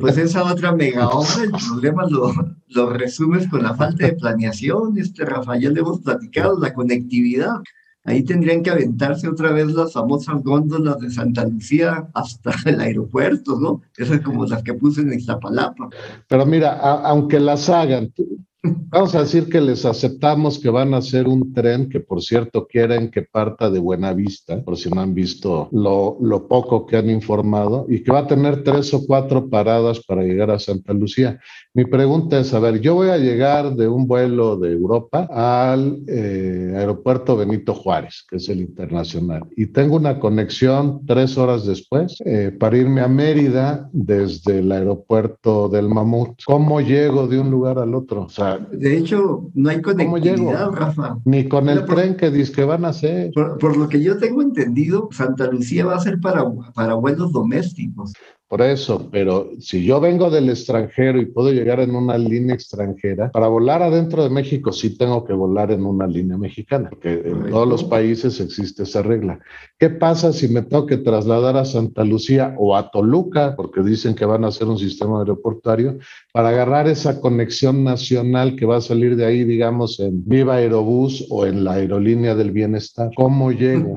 Pues 0.00 0.18
esa 0.18 0.44
otra 0.44 0.72
mega 0.72 1.08
obra, 1.08 1.44
el 1.44 1.50
problema 1.50 2.06
lo, 2.08 2.32
lo, 2.68 2.90
resumes 2.90 3.48
con 3.48 3.62
la 3.62 3.74
falta 3.74 4.06
de 4.06 4.14
planeación, 4.14 4.98
este 4.98 5.24
Rafael, 5.24 5.74
le 5.74 5.80
hemos 5.80 6.00
platicado, 6.00 6.58
la 6.58 6.74
conectividad. 6.74 7.56
Ahí 8.04 8.22
tendrían 8.22 8.62
que 8.62 8.70
aventarse 8.70 9.28
otra 9.28 9.52
vez 9.52 9.66
las 9.74 9.92
famosas 9.92 10.42
góndolas 10.42 10.98
de 10.98 11.10
Santa 11.10 11.44
Lucía 11.44 12.08
hasta 12.14 12.52
el 12.64 12.80
aeropuerto, 12.80 13.60
¿no? 13.60 13.82
Esas 13.96 14.20
como 14.20 14.46
las 14.46 14.62
que 14.62 14.74
puse 14.74 15.02
en 15.02 15.12
Iztapalapa. 15.12 15.90
Pero 16.26 16.46
mira, 16.46 16.72
aunque 16.78 17.38
las 17.38 17.68
hagan, 17.68 18.12
Vamos 18.62 19.14
a 19.14 19.20
decir 19.20 19.48
que 19.48 19.60
les 19.60 19.84
aceptamos 19.84 20.58
que 20.58 20.68
van 20.68 20.92
a 20.92 20.96
hacer 20.96 21.28
un 21.28 21.52
tren 21.52 21.88
que, 21.88 22.00
por 22.00 22.20
cierto, 22.20 22.66
quieren 22.66 23.08
que 23.08 23.22
parta 23.22 23.70
de 23.70 23.78
Buenavista, 23.78 24.64
por 24.64 24.76
si 24.76 24.90
no 24.90 25.00
han 25.00 25.14
visto 25.14 25.68
lo, 25.70 26.18
lo, 26.20 26.48
poco 26.48 26.84
que 26.84 26.96
han 26.96 27.08
informado, 27.08 27.86
y 27.88 28.02
que 28.02 28.10
va 28.10 28.20
a 28.20 28.26
tener 28.26 28.64
tres 28.64 28.92
o 28.94 29.06
cuatro 29.06 29.48
paradas 29.48 30.04
para 30.04 30.24
llegar 30.24 30.50
a 30.50 30.58
Santa 30.58 30.92
Lucía. 30.92 31.38
Mi 31.78 31.84
pregunta 31.84 32.40
es, 32.40 32.52
a 32.54 32.58
ver, 32.58 32.80
yo 32.80 32.96
voy 32.96 33.10
a 33.10 33.18
llegar 33.18 33.76
de 33.76 33.86
un 33.86 34.08
vuelo 34.08 34.56
de 34.56 34.72
Europa 34.72 35.28
al 35.30 36.02
eh, 36.08 36.72
aeropuerto 36.76 37.36
Benito 37.36 37.72
Juárez, 37.72 38.26
que 38.28 38.38
es 38.38 38.48
el 38.48 38.62
internacional, 38.62 39.44
y 39.56 39.66
tengo 39.66 39.94
una 39.94 40.18
conexión 40.18 41.06
tres 41.06 41.38
horas 41.38 41.64
después 41.64 42.16
eh, 42.24 42.50
para 42.50 42.78
irme 42.78 43.00
a 43.00 43.06
Mérida 43.06 43.88
desde 43.92 44.58
el 44.58 44.72
aeropuerto 44.72 45.68
del 45.68 45.88
Mamut. 45.88 46.40
¿Cómo 46.44 46.80
llego 46.80 47.28
de 47.28 47.38
un 47.38 47.48
lugar 47.48 47.78
al 47.78 47.94
otro? 47.94 48.22
O 48.22 48.28
sea, 48.28 48.58
de 48.58 48.98
hecho, 48.98 49.48
no 49.54 49.70
hay 49.70 49.80
conectividad, 49.80 50.72
Rafa. 50.72 51.18
Ni 51.26 51.48
con 51.48 51.68
el 51.68 51.84
tren 51.84 52.16
que 52.16 52.32
dice 52.32 52.54
que 52.54 52.64
van 52.64 52.86
a 52.86 52.88
hacer. 52.88 53.30
Por, 53.30 53.76
lo 53.76 53.88
que 53.88 54.02
yo 54.02 54.18
tengo 54.18 54.42
entendido, 54.42 55.10
Santa 55.12 55.46
Lucía 55.46 55.86
va 55.86 55.94
a 55.94 56.00
ser 56.00 56.18
para, 56.18 56.44
para 56.74 56.94
vuelos 56.94 57.30
domésticos. 57.30 58.14
Por 58.48 58.62
eso, 58.62 59.10
pero 59.12 59.50
si 59.60 59.84
yo 59.84 60.00
vengo 60.00 60.30
del 60.30 60.48
extranjero 60.48 61.20
y 61.20 61.26
puedo 61.26 61.52
llegar 61.52 61.80
en 61.80 61.94
una 61.94 62.16
línea 62.16 62.54
extranjera, 62.54 63.30
para 63.30 63.46
volar 63.46 63.82
adentro 63.82 64.22
de 64.22 64.30
México 64.30 64.72
sí 64.72 64.96
tengo 64.96 65.22
que 65.26 65.34
volar 65.34 65.70
en 65.70 65.84
una 65.84 66.06
línea 66.06 66.38
mexicana, 66.38 66.88
porque 66.88 67.22
en 67.26 67.50
todos 67.50 67.68
los 67.68 67.84
países 67.84 68.40
existe 68.40 68.84
esa 68.84 69.02
regla. 69.02 69.38
¿Qué 69.78 69.90
pasa 69.90 70.32
si 70.32 70.48
me 70.48 70.62
tengo 70.62 70.86
que 70.86 70.96
trasladar 70.96 71.58
a 71.58 71.66
Santa 71.66 72.04
Lucía 72.04 72.54
o 72.56 72.74
a 72.74 72.90
Toluca, 72.90 73.54
porque 73.54 73.82
dicen 73.82 74.14
que 74.14 74.24
van 74.24 74.44
a 74.44 74.48
hacer 74.48 74.66
un 74.66 74.78
sistema 74.78 75.18
aeroportuario, 75.18 75.98
para 76.32 76.48
agarrar 76.48 76.88
esa 76.88 77.20
conexión 77.20 77.84
nacional 77.84 78.56
que 78.56 78.64
va 78.64 78.76
a 78.76 78.80
salir 78.80 79.16
de 79.16 79.26
ahí, 79.26 79.44
digamos, 79.44 80.00
en 80.00 80.26
Viva 80.26 80.54
Aerobús 80.54 81.26
o 81.28 81.44
en 81.44 81.64
la 81.64 81.74
aerolínea 81.74 82.34
del 82.34 82.52
bienestar? 82.52 83.10
¿Cómo 83.14 83.52
llego? 83.52 83.94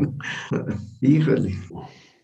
Híjole. 1.01 1.55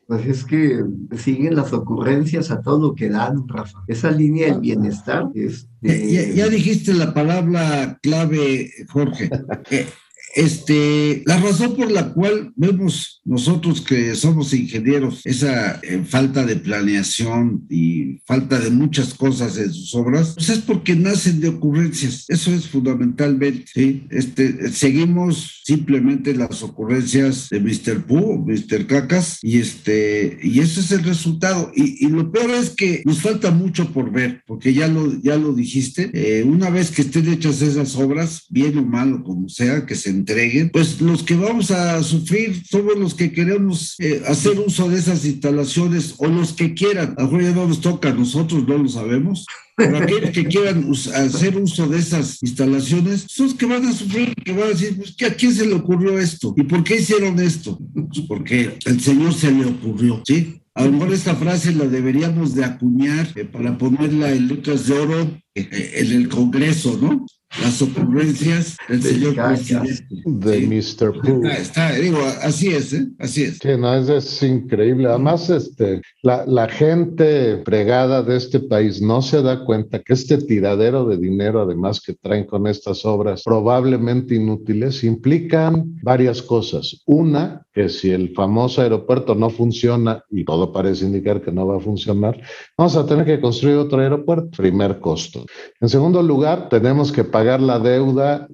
Pues 0.07 0.25
es 0.25 0.45
que 0.45 0.83
siguen 1.17 1.55
las 1.55 1.73
ocurrencias 1.73 2.49
a 2.49 2.61
todo 2.61 2.79
lo 2.79 2.95
que 2.95 3.09
dan, 3.09 3.45
Rafa. 3.47 3.83
Esa 3.87 4.09
línea 4.09 4.47
del 4.47 4.61
bienestar 4.61 5.29
es... 5.35 5.67
Ya, 5.81 6.47
dijiste 6.47 6.93
la 6.93 7.13
palabra 7.13 7.99
clave, 8.01 8.71
Jorge. 8.89 9.29
Este, 10.37 11.23
la 11.25 11.37
razón 11.39 11.75
por 11.75 11.91
la 11.91 12.13
cual 12.13 12.53
vemos 12.55 13.21
nosotros 13.25 13.81
que 13.81 14.13
somos 14.13 14.53
ingenieros 14.53 15.21
esa 15.25 15.79
eh, 15.81 16.03
falta 16.07 16.45
de 16.45 16.57
planeación 16.57 17.65
y 17.71 18.19
falta 18.23 18.59
de 18.59 18.69
muchas 18.69 19.15
cosas 19.15 19.57
en 19.57 19.73
sus 19.73 19.95
obras, 19.95 20.33
pues 20.35 20.49
es 20.49 20.59
porque 20.59 20.95
nacen 20.95 21.39
de 21.41 21.49
ocurrencias. 21.49 22.25
Eso 22.27 22.53
es 22.53 22.67
fundamentalmente. 22.67 23.65
¿sí? 23.73 24.05
Este, 24.11 24.71
seguimos 24.71 25.61
simplemente 25.65 26.35
las 26.35 26.61
ocurrencias 26.61 27.49
de 27.49 27.59
Mr. 27.59 28.05
Pooh, 28.05 28.45
Mr. 28.45 28.85
Cacas, 28.85 29.39
y 29.41 29.57
este, 29.57 30.37
y 30.43 30.59
ese 30.59 30.81
es 30.81 30.91
el 30.91 31.03
resultado. 31.03 31.71
Y, 31.75 32.05
y, 32.05 32.09
lo 32.09 32.31
peor 32.31 32.51
es 32.51 32.69
que 32.69 33.01
nos 33.05 33.21
falta 33.21 33.49
mucho 33.49 33.91
por 33.91 34.11
ver, 34.11 34.43
porque 34.45 34.73
ya 34.73 34.87
lo, 34.87 35.19
ya 35.21 35.35
lo 35.35 35.53
dijiste. 35.53 36.11
Eh, 36.13 36.43
una 36.43 36.69
vez 36.69 36.91
que 36.91 37.01
estén 37.01 37.27
hechas 37.27 37.61
esas 37.61 37.95
obras, 37.95 38.45
bien 38.49 38.77
o 38.77 38.85
mal 38.85 39.13
o 39.13 39.23
como 39.23 39.49
sea, 39.49 39.85
que 39.85 39.95
se 39.95 40.11
entreguen, 40.27 40.69
pues 40.69 40.99
los 40.99 41.23
que 41.23 41.35
vamos 41.35 41.71
a 41.71 42.03
sufrir 42.03 42.61
somos 42.69 42.97
los 42.97 43.13
que 43.13 43.31
queremos 43.31 43.95
eh, 43.99 44.21
hacer 44.27 44.59
uso 44.59 44.89
de 44.89 44.99
esas 44.99 45.23
instalaciones 45.25 46.15
o 46.17 46.27
los 46.27 46.53
que 46.53 46.73
quieran. 46.73 47.15
A 47.17 47.23
lo 47.23 47.39
ya 47.39 47.51
no 47.51 47.67
nos 47.67 47.79
toca 47.79 48.13
nosotros, 48.13 48.67
no 48.67 48.77
lo 48.77 48.89
sabemos. 48.89 49.45
Pero 49.77 49.97
aquellos 49.97 50.31
que 50.31 50.45
quieran 50.45 50.89
hacer 50.91 51.55
uso 51.55 51.87
de 51.87 51.99
esas 51.99 52.41
instalaciones 52.41 53.25
son 53.27 53.45
los 53.45 53.55
que 53.55 53.67
van 53.67 53.85
a 53.85 53.93
sufrir, 53.93 54.33
que 54.35 54.51
van 54.51 54.63
a 54.63 54.67
decir, 54.69 54.97
pues, 54.97 55.15
¿a 55.29 55.35
quién 55.35 55.53
se 55.53 55.67
le 55.67 55.75
ocurrió 55.75 56.17
esto? 56.17 56.53
¿Y 56.57 56.63
por 56.63 56.83
qué 56.83 56.95
hicieron 56.95 57.39
esto? 57.39 57.77
Pues 57.93 58.25
porque 58.27 58.73
el 58.85 58.99
Señor 58.99 59.33
se 59.35 59.51
le 59.51 59.65
ocurrió, 59.65 60.23
¿sí? 60.25 60.61
A 60.73 60.83
lo 60.85 60.91
mejor 60.91 61.13
esta 61.13 61.35
frase 61.35 61.73
la 61.73 61.85
deberíamos 61.85 62.53
de 62.53 62.65
acuñar 62.65 63.27
eh, 63.35 63.45
para 63.45 63.77
ponerla 63.77 64.31
en 64.31 64.47
letras 64.47 64.87
de 64.87 64.93
oro 64.93 65.21
eh, 65.55 65.67
eh, 65.71 65.91
en 65.95 66.11
el 66.11 66.29
Congreso, 66.29 66.99
¿no? 67.01 67.25
Las 67.61 67.81
ocurrencias 67.81 68.77
del 68.87 69.01
señor 69.01 69.35
presidente. 69.35 70.05
De 70.25 70.67
Mr. 70.67 71.21
Pooh. 71.21 71.47
Está, 71.47 71.93
digo, 71.93 72.19
así 72.41 72.69
es, 72.69 72.93
¿eh? 72.93 73.07
Así 73.19 73.43
es. 73.43 73.57
Sí, 73.57 73.69
no, 73.77 73.95
es, 73.95 74.09
es 74.09 74.43
increíble. 74.43 75.07
Además, 75.07 75.49
este, 75.49 76.01
la, 76.21 76.45
la, 76.45 76.67
gente 76.67 77.61
fregada 77.65 78.21
de 78.21 78.37
este 78.37 78.59
país 78.59 79.01
no 79.01 79.21
se 79.21 79.41
da 79.41 79.63
cuenta 79.63 79.99
que 79.99 80.13
este 80.13 80.37
tiradero 80.37 81.05
de 81.05 81.17
dinero, 81.17 81.61
además 81.61 82.01
que 82.01 82.13
traen 82.13 82.45
con 82.45 82.67
estas 82.67 83.05
obras 83.05 83.43
probablemente 83.43 84.35
inútiles, 84.35 85.03
implican 85.03 85.97
varias 86.03 86.41
cosas. 86.41 87.01
Una, 87.05 87.65
que 87.77 87.89
si 87.89 88.09
el 88.09 88.33
famoso 88.33 88.81
aeropuerto 88.81 89.35
no 89.35 89.51
funciona, 89.51 90.23
y 90.31 90.43
todo 90.43 90.73
parece 90.73 91.05
indicar 91.05 91.43
que 91.43 91.51
no 91.51 91.67
va 91.67 91.77
a 91.77 91.79
funcionar, 91.79 92.41
vamos 92.75 92.95
a 92.95 93.05
tener 93.05 93.23
que 93.23 93.39
construir 93.39 93.77
otro 93.77 94.01
aeropuerto. 94.01 94.49
Primer 94.57 94.99
costo. 94.99 95.45
En 95.79 95.87
segundo 95.87 96.23
lugar, 96.23 96.69
tenemos 96.69 97.11
que 97.11 97.23
pagar 97.23 97.61
la 97.61 97.77
deuda 97.77 98.47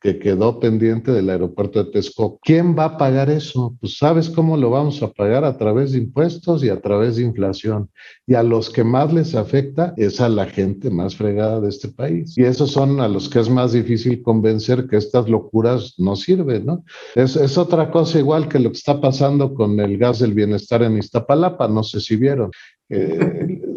que 0.00 0.18
quedó 0.18 0.60
pendiente 0.60 1.12
del 1.12 1.30
aeropuerto 1.30 1.82
de 1.82 1.90
Texcoco. 1.90 2.38
¿Quién 2.42 2.76
va 2.76 2.84
a 2.84 2.98
pagar 2.98 3.30
eso? 3.30 3.76
Pues 3.80 3.98
sabes 3.98 4.30
cómo 4.30 4.56
lo 4.56 4.70
vamos 4.70 5.02
a 5.02 5.12
pagar 5.12 5.44
a 5.44 5.56
través 5.56 5.92
de 5.92 5.98
impuestos 5.98 6.64
y 6.64 6.68
a 6.68 6.80
través 6.80 7.16
de 7.16 7.22
inflación. 7.22 7.90
Y 8.26 8.34
a 8.34 8.42
los 8.42 8.70
que 8.70 8.84
más 8.84 9.12
les 9.12 9.34
afecta 9.34 9.94
es 9.96 10.20
a 10.20 10.28
la 10.28 10.46
gente 10.46 10.90
más 10.90 11.16
fregada 11.16 11.60
de 11.60 11.68
este 11.68 11.88
país. 11.88 12.36
Y 12.36 12.44
esos 12.44 12.72
son 12.72 13.00
a 13.00 13.08
los 13.08 13.28
que 13.28 13.40
es 13.40 13.50
más 13.50 13.72
difícil 13.72 14.22
convencer 14.22 14.86
que 14.86 14.96
estas 14.96 15.28
locuras 15.28 15.94
no 15.98 16.16
sirven, 16.16 16.66
¿no? 16.66 16.84
Es, 17.14 17.36
es 17.36 17.58
otra 17.58 17.90
cosa 17.90 18.18
igual 18.18 18.48
que 18.48 18.58
lo 18.58 18.70
que 18.70 18.78
está 18.78 19.00
pasando 19.00 19.54
con 19.54 19.78
el 19.80 19.98
gas 19.98 20.20
del 20.20 20.34
bienestar 20.34 20.82
en 20.82 20.98
Iztapalapa, 20.98 21.68
no 21.68 21.82
sé 21.82 22.00
si 22.00 22.16
vieron. 22.16 22.50
Eh, 22.88 23.60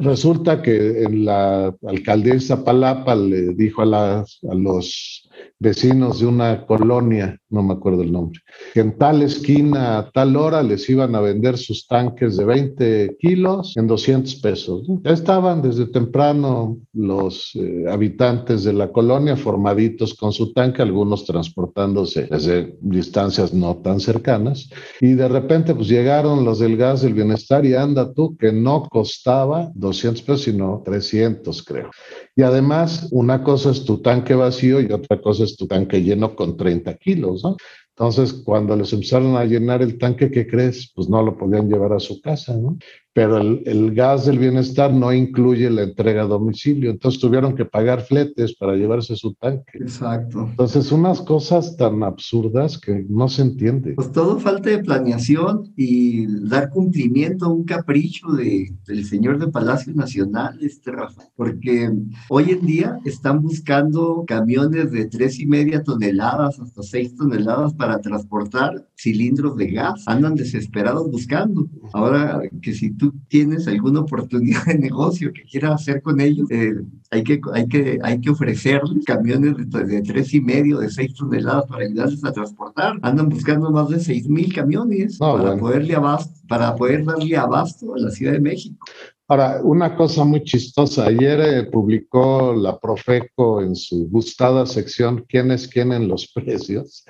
resulta 0.00 0.62
que 0.62 1.02
en 1.02 1.24
la 1.24 1.74
alcaldesa 1.86 2.64
Palapa 2.64 3.14
le 3.14 3.54
dijo 3.54 3.82
a, 3.82 3.86
las, 3.86 4.38
a 4.50 4.54
los 4.54 5.28
vecinos 5.58 6.20
de 6.20 6.26
una 6.26 6.66
colonia, 6.66 7.36
no 7.50 7.62
me 7.62 7.74
acuerdo 7.74 8.02
el 8.02 8.12
nombre, 8.12 8.40
que 8.74 8.80
en 8.80 8.96
tal 8.96 9.22
esquina 9.22 9.98
a 9.98 10.10
tal 10.10 10.36
hora 10.36 10.62
les 10.62 10.88
iban 10.88 11.14
a 11.14 11.20
vender 11.20 11.58
sus 11.58 11.86
tanques 11.86 12.36
de 12.36 12.44
20 12.44 13.16
kilos 13.18 13.76
en 13.76 13.86
200 13.86 14.36
pesos. 14.36 14.86
Ya 15.02 15.10
estaban 15.10 15.62
desde 15.62 15.86
temprano 15.86 16.78
los 16.92 17.52
eh, 17.54 17.86
habitantes 17.90 18.64
de 18.64 18.72
la 18.72 18.92
colonia 18.92 19.36
formaditos 19.36 20.14
con 20.14 20.32
su 20.32 20.52
tanque, 20.52 20.82
algunos 20.82 21.24
transportándose 21.24 22.28
desde 22.30 22.76
distancias 22.80 23.52
no 23.52 23.76
tan 23.78 23.98
cercanas, 23.98 24.70
y 25.00 25.14
de 25.14 25.28
repente 25.28 25.74
pues 25.74 25.88
llegaron 25.88 26.44
los 26.44 26.60
del 26.60 26.76
gas 26.76 27.02
del 27.02 27.14
bienestar 27.14 27.64
y 27.66 27.74
anda 27.74 28.12
tú 28.12 28.36
que 28.36 28.52
no 28.52 28.84
costaba 29.28 29.70
200 29.74 30.22
pesos, 30.22 30.42
sino 30.42 30.82
300 30.84 31.62
creo. 31.62 31.90
Y 32.34 32.42
además, 32.42 33.08
una 33.10 33.42
cosa 33.42 33.70
es 33.70 33.84
tu 33.84 34.00
tanque 34.00 34.34
vacío 34.34 34.80
y 34.80 34.90
otra 34.90 35.20
cosa 35.20 35.44
es 35.44 35.54
tu 35.54 35.66
tanque 35.66 36.02
lleno 36.02 36.34
con 36.34 36.56
30 36.56 36.94
kilos, 36.96 37.44
¿no? 37.44 37.56
Entonces, 37.90 38.32
cuando 38.32 38.74
les 38.74 38.92
empezaron 38.92 39.36
a 39.36 39.44
llenar 39.44 39.82
el 39.82 39.98
tanque, 39.98 40.30
¿qué 40.30 40.46
crees? 40.46 40.92
Pues 40.94 41.10
no 41.10 41.22
lo 41.22 41.36
podían 41.36 41.68
llevar 41.68 41.92
a 41.92 42.00
su 42.00 42.22
casa, 42.22 42.56
¿no? 42.56 42.78
Pero 43.18 43.38
el, 43.38 43.94
gas 43.96 44.26
del 44.26 44.38
bienestar 44.38 44.92
no 44.92 45.12
incluye 45.12 45.68
la 45.70 45.82
entrega 45.82 46.22
a 46.22 46.26
domicilio, 46.26 46.92
entonces 46.92 47.20
tuvieron 47.20 47.56
que 47.56 47.64
pagar 47.64 48.02
fletes 48.02 48.54
para 48.54 48.76
llevarse 48.76 49.16
su 49.16 49.34
tanque. 49.34 49.78
Exacto. 49.78 50.46
Entonces, 50.50 50.92
unas 50.92 51.20
cosas 51.22 51.76
tan 51.76 52.04
absurdas 52.04 52.78
que 52.78 53.04
no 53.08 53.28
se 53.28 53.42
entiende. 53.42 53.94
Pues 53.94 54.12
todo 54.12 54.38
falta 54.38 54.70
de 54.70 54.84
planeación 54.84 55.72
y 55.76 56.26
dar 56.48 56.70
cumplimiento 56.70 57.46
a 57.46 57.48
un 57.48 57.64
capricho 57.64 58.28
de, 58.28 58.72
del 58.86 59.04
señor 59.04 59.40
de 59.40 59.48
Palacio 59.48 59.92
Nacional, 59.94 60.56
este 60.62 60.92
Rafa, 60.92 61.24
porque 61.34 61.90
hoy 62.28 62.50
en 62.52 62.66
día 62.66 63.00
están 63.04 63.42
buscando 63.42 64.22
camiones 64.28 64.92
de 64.92 65.06
tres 65.06 65.40
y 65.40 65.46
media 65.46 65.82
toneladas 65.82 66.60
hasta 66.60 66.84
seis 66.84 67.16
toneladas 67.16 67.74
para 67.74 68.00
transportar 68.00 68.87
cilindros 68.98 69.56
de 69.56 69.68
gas. 69.68 70.02
Andan 70.06 70.34
desesperados 70.34 71.10
buscando. 71.10 71.68
Ahora 71.92 72.40
que 72.60 72.74
si 72.74 72.90
tú 72.90 73.14
tienes 73.28 73.68
alguna 73.68 74.00
oportunidad 74.00 74.66
de 74.66 74.78
negocio 74.78 75.32
que 75.32 75.44
quieras 75.44 75.80
hacer 75.80 76.02
con 76.02 76.20
ellos, 76.20 76.50
eh, 76.50 76.74
hay, 77.10 77.22
que, 77.22 77.40
hay, 77.52 77.68
que, 77.68 77.98
hay 78.02 78.20
que 78.20 78.30
ofrecerles 78.30 79.04
camiones 79.04 79.54
de, 79.56 80.02
tres 80.02 80.34
y 80.34 80.40
medio, 80.40 80.80
de 80.80 80.90
seis 80.90 81.14
toneladas 81.14 81.66
para 81.66 81.84
ayudarles 81.84 82.24
a 82.24 82.32
transportar. 82.32 82.98
Andan 83.02 83.28
buscando 83.28 83.70
más 83.70 83.88
de 83.88 84.00
seis 84.00 84.28
mil 84.28 84.52
camiones 84.52 85.18
para, 85.18 85.56
poderle 85.56 85.94
abasto, 85.94 86.40
para 86.48 86.74
poder 86.74 87.04
darle 87.04 87.36
abasto 87.36 87.94
a 87.94 87.98
la 87.98 88.10
Ciudad 88.10 88.32
de 88.32 88.40
México. 88.40 88.84
Ahora, 89.30 89.60
una 89.62 89.94
cosa 89.94 90.24
muy 90.24 90.42
chistosa. 90.42 91.06
Ayer 91.06 91.40
eh, 91.40 91.64
publicó 91.64 92.54
la 92.54 92.78
Profeco 92.78 93.60
en 93.60 93.76
su 93.76 94.08
gustada 94.08 94.64
sección 94.64 95.26
¿Quién 95.28 95.50
es 95.50 95.68
quién 95.68 95.92
en 95.92 96.08
los 96.08 96.28
precios? 96.34 97.04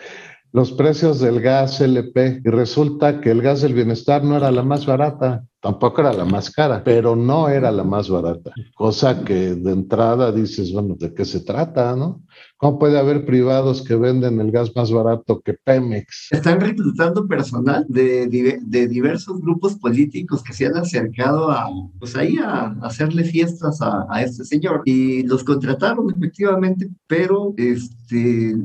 Los 0.53 0.73
precios 0.73 1.21
del 1.21 1.41
gas 1.41 1.81
LP 1.81 2.43
y 2.45 2.49
resulta 2.49 3.21
que 3.21 3.31
el 3.31 3.43
gas 3.43 3.63
del 3.63 3.75
bienestar 3.75 4.25
no 4.25 4.37
era 4.37 4.51
la 4.51 4.63
más 4.63 4.87
barata, 4.87 5.45
tampoco 5.61 6.01
era 6.01 6.13
la 6.13 6.25
más 6.25 6.51
cara, 6.51 6.83
pero 6.83 7.15
no 7.17 7.49
era 7.49 7.71
la 7.71 7.85
más 7.85 8.09
barata, 8.09 8.53
cosa 8.75 9.25
que 9.25 9.55
de 9.55 9.73
entrada 9.73 10.33
dices, 10.33 10.73
bueno, 10.73 10.97
¿de 10.99 11.13
qué 11.13 11.25
se 11.25 11.41
trata, 11.41 11.95
no? 11.97 12.23
¿Cómo 12.59 12.77
puede 12.77 12.99
haber 12.99 13.25
privados 13.25 13.83
que 13.83 13.95
venden 13.95 14.41
el 14.41 14.51
gas 14.51 14.75
más 14.75 14.91
barato 14.91 15.41
que 15.41 15.55
Pemex? 15.55 16.27
Están 16.33 16.61
reclutando 16.61 17.29
personal 17.29 17.87
de, 17.89 18.27
de 18.61 18.89
diversos 18.89 19.41
grupos 19.41 19.77
políticos 19.77 20.43
que 20.43 20.53
se 20.53 20.67
han 20.67 20.77
acercado 20.77 21.53
a, 21.53 21.69
pues 22.01 22.17
ahí 22.17 22.37
a, 22.39 22.77
hacerle 22.83 23.23
fiestas 23.23 23.81
a, 23.81 24.07
a, 24.11 24.25
este 24.25 24.45
señor 24.45 24.83
y 24.87 25.23
los 25.23 25.45
contrataron 25.45 26.11
efectivamente, 26.11 26.91
pero 27.07 27.55
este, 27.57 28.57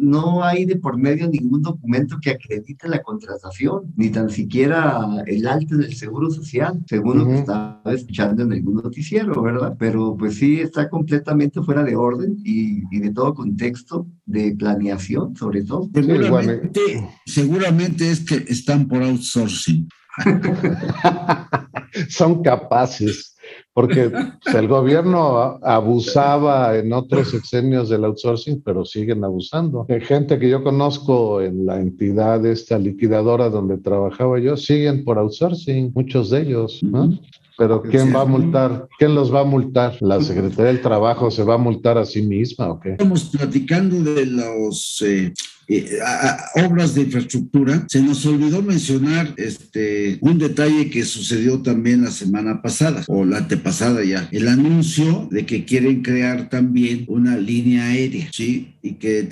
no 0.00 0.42
hay 0.42 0.64
de 0.64 0.76
por 0.76 0.96
medio 0.96 1.28
ningún 1.28 1.60
documento 1.60 2.16
que 2.22 2.30
acredite 2.30 2.88
la 2.88 3.02
contratación, 3.02 3.92
ni 3.96 4.08
tan 4.08 4.30
siquiera 4.30 5.22
el 5.26 5.46
alto 5.46 5.76
del 5.76 5.94
Seguro 5.94 6.30
Social, 6.30 6.82
según 6.86 7.18
lo 7.18 7.26
que 7.26 7.40
estaba 7.40 7.82
escuchando 7.84 8.44
en 8.44 8.52
algún 8.54 8.76
noticiero, 8.76 9.42
¿verdad? 9.42 9.76
Pero 9.78 10.16
pues 10.16 10.36
sí 10.36 10.60
está 10.60 10.88
completamente 10.88 11.60
fuera 11.60 11.84
de 11.84 11.96
orden 11.96 12.38
y, 12.42 12.82
y 12.90 13.00
de 13.00 13.12
todo 13.12 13.34
contexto 13.42 14.06
de 14.24 14.54
planeación, 14.56 15.34
sobre 15.36 15.64
todo. 15.64 15.90
Seguramente, 15.94 16.80
seguramente 17.26 18.10
es 18.10 18.20
que 18.24 18.36
están 18.48 18.86
por 18.88 19.02
outsourcing. 19.02 19.88
Son 22.08 22.42
capaces, 22.42 23.34
porque 23.72 24.10
el 24.54 24.68
gobierno 24.68 25.58
abusaba 25.62 26.76
en 26.76 26.92
otros 26.92 27.30
sexenios 27.30 27.88
del 27.88 28.04
outsourcing, 28.04 28.62
pero 28.62 28.84
siguen 28.84 29.24
abusando. 29.24 29.86
Hay 29.88 30.00
gente 30.00 30.38
que 30.38 30.48
yo 30.48 30.62
conozco 30.62 31.40
en 31.40 31.66
la 31.66 31.80
entidad 31.80 32.44
esta 32.46 32.78
liquidadora 32.78 33.48
donde 33.48 33.78
trabajaba 33.78 34.38
yo, 34.38 34.56
siguen 34.56 35.04
por 35.04 35.18
outsourcing, 35.18 35.92
muchos 35.94 36.30
de 36.30 36.42
ellos, 36.42 36.80
¿no? 36.82 37.18
Pero 37.62 37.80
¿quién 37.80 38.12
va 38.12 38.22
a 38.22 38.24
multar? 38.24 38.88
¿Quién 38.98 39.14
los 39.14 39.32
va 39.32 39.42
a 39.42 39.44
multar? 39.44 39.96
¿La 40.00 40.20
Secretaría 40.20 40.64
del 40.64 40.80
Trabajo 40.80 41.30
se 41.30 41.44
va 41.44 41.54
a 41.54 41.58
multar 41.58 41.96
a 41.96 42.04
sí 42.04 42.20
misma 42.20 42.72
o 42.72 42.80
qué? 42.80 42.90
Estamos 42.90 43.26
platicando 43.26 44.02
de 44.02 44.26
los 44.26 45.00
eh, 45.06 45.32
eh, 45.78 45.98
obras 46.64 46.94
de 46.94 47.02
infraestructura, 47.02 47.84
se 47.88 48.02
nos 48.02 48.24
olvidó 48.26 48.62
mencionar 48.62 49.34
este, 49.36 50.18
un 50.20 50.38
detalle 50.38 50.90
que 50.90 51.04
sucedió 51.04 51.62
también 51.62 52.02
la 52.02 52.10
semana 52.10 52.62
pasada 52.62 53.04
o 53.08 53.24
la 53.24 53.38
antepasada 53.38 54.04
ya, 54.04 54.28
el 54.32 54.48
anuncio 54.48 55.28
de 55.30 55.46
que 55.46 55.64
quieren 55.64 56.02
crear 56.02 56.48
también 56.48 57.04
una 57.08 57.36
línea 57.36 57.86
aérea, 57.86 58.28
¿sí? 58.32 58.74
Y 58.82 58.94
que 58.94 59.22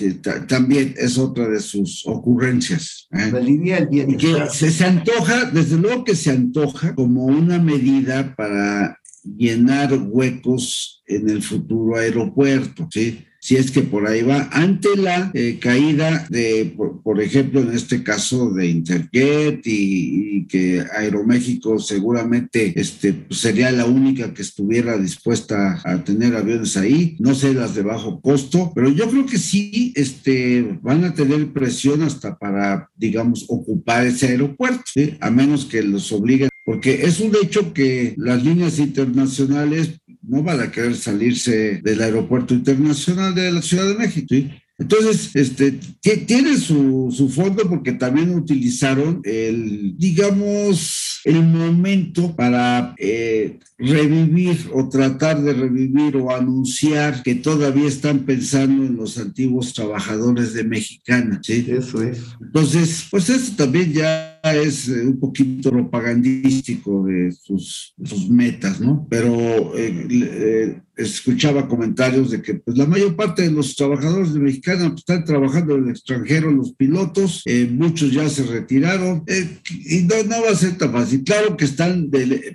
también 0.47 0.95
es 0.97 1.19
otra 1.19 1.49
de 1.49 1.61
sus 1.61 2.07
ocurrencias. 2.07 3.09
¿eh? 3.13 3.31
La 3.33 3.41
línea 3.41 3.85
del 3.85 4.17
que 4.17 4.47
se, 4.53 4.71
se 4.71 4.85
antoja, 4.85 5.47
desde 5.47 5.77
luego 5.77 6.05
que 6.05 6.15
se 6.15 6.31
antoja 6.31 6.95
como 6.95 7.25
una 7.27 7.59
medida 7.59 8.35
para 8.37 8.99
llenar 9.25 9.93
huecos 9.93 11.03
en 11.07 11.29
el 11.29 11.43
futuro 11.43 11.97
aeropuerto, 11.97 12.89
¿sí? 12.91 13.25
Si 13.41 13.57
es 13.57 13.71
que 13.71 13.81
por 13.81 14.07
ahí 14.07 14.23
va, 14.23 14.49
ante 14.53 14.97
la 14.97 15.31
eh, 15.33 15.59
caída 15.61 16.27
de, 16.29 16.75
por, 17.03 17.21
ejemplo, 17.23 17.61
en 17.61 17.73
este 17.73 18.03
caso 18.03 18.51
de 18.51 18.67
Interjet 18.67 19.63
y, 19.65 20.47
que 20.47 20.85
Aeroméxico 20.99 21.79
seguramente 21.79 22.73
este, 22.77 23.13
pues, 23.13 23.41
sería 23.41 23.71
la 23.73 23.87
única 23.87 24.35
que 24.35 24.43
estuviera 24.43 24.99
dispuesta 24.99 25.81
a 25.85 26.05
tener 26.05 26.35
aviones 26.37 26.77
ahí, 26.77 27.17
no 27.19 27.35
sé 27.35 27.55
las 27.55 27.75
de 27.75 27.83
bajo 27.83 28.21
costo, 28.21 28.73
pero 28.75 28.91
yo 28.91 29.09
creo 29.09 29.27
que 29.27 29.39
sí 29.39 29.93
este, 29.97 30.79
van 30.83 31.05
a 31.05 31.15
tener 31.15 31.53
presión 31.53 32.03
hasta 32.03 32.37
para, 32.37 32.91
digamos, 32.97 33.47
ocupar 33.49 34.07
ese 34.07 34.29
aeropuerto, 34.29 34.83
a 35.21 35.31
menos 35.31 35.65
que 35.65 35.83
los 35.83 36.13
obliguen 36.13 36.51
porque 36.71 37.03
es 37.05 37.19
un 37.21 37.33
hecho 37.43 37.73
que 37.73 38.15
las 38.17 38.45
líneas 38.45 38.79
internacionales 38.79 40.00
no 40.23 40.43
van 40.43 40.61
a 40.61 40.71
querer 40.71 40.97
salirse 40.97 41.81
del 41.83 42.03
aeropuerto 42.03 42.55
internacional 42.55 43.35
de 43.35 43.53
la 43.53 43.63
Ciudad 43.63 43.89
de 43.89 43.95
México. 43.95 44.27
¿sí? 44.29 44.51
Entonces, 44.81 45.31
este, 45.35 45.79
tiene 46.27 46.57
su, 46.57 47.13
su, 47.15 47.29
fondo 47.29 47.69
porque 47.69 47.93
también 47.93 48.35
utilizaron 48.35 49.21
el, 49.25 49.95
digamos, 49.99 51.21
el 51.25 51.43
momento 51.43 52.35
para 52.35 52.95
eh, 52.99 53.59
revivir 53.77 54.71
o 54.73 54.89
tratar 54.89 55.43
de 55.43 55.53
revivir 55.53 56.17
o 56.17 56.35
anunciar 56.35 57.23
que 57.23 57.35
todavía 57.35 57.89
están 57.89 58.21
pensando 58.21 58.87
en 58.87 58.97
los 58.97 59.19
antiguos 59.19 59.75
trabajadores 59.75 60.55
de 60.55 60.65
Mexicana. 60.65 61.41
¿sí? 61.45 61.67
Eso 61.69 62.03
es. 62.03 62.21
Entonces, 62.41 63.07
pues 63.11 63.29
eso 63.29 63.53
también 63.57 63.93
ya 63.93 64.30
es 64.55 64.89
eh, 64.89 65.07
un 65.07 65.19
poquito 65.19 65.71
propagandístico 65.71 67.05
de 67.05 67.33
sus, 67.33 67.95
sus 68.03 68.29
metas, 68.29 68.81
¿no? 68.81 69.07
Pero 69.09 69.73
eh, 69.77 70.81
escuchaba 71.01 71.69
comentarios 71.69 72.31
de 72.31 72.43
que 72.43 72.55
pues, 72.55 72.77
la 72.77 72.87
mayor 72.87 73.17
parte 73.17 73.43
de 73.43 73.51
los 73.51 73.75
trabajadores 73.75 74.35
de 74.35 74.41
Mexicana 74.41 74.89
pues, 74.91 75.01
están 75.01 75.25
trabajando 75.25 75.77
en 75.77 75.85
el 75.85 75.91
extranjero, 75.91 76.51
los 76.51 76.75
pilotos, 76.75 77.43
eh, 77.47 77.69
muchos 77.71 78.13
ya 78.13 78.29
se 78.29 78.45
retiraron 78.45 79.23
eh, 79.27 79.59
y 79.69 80.03
no, 80.03 80.23
no, 80.25 80.43
va 80.43 80.51
a 80.51 80.57
ser 80.57 80.77
tan 80.79 80.93
fácil. 80.93 81.25
Claro 81.25 81.57
que 81.57 81.65
están 81.65 82.11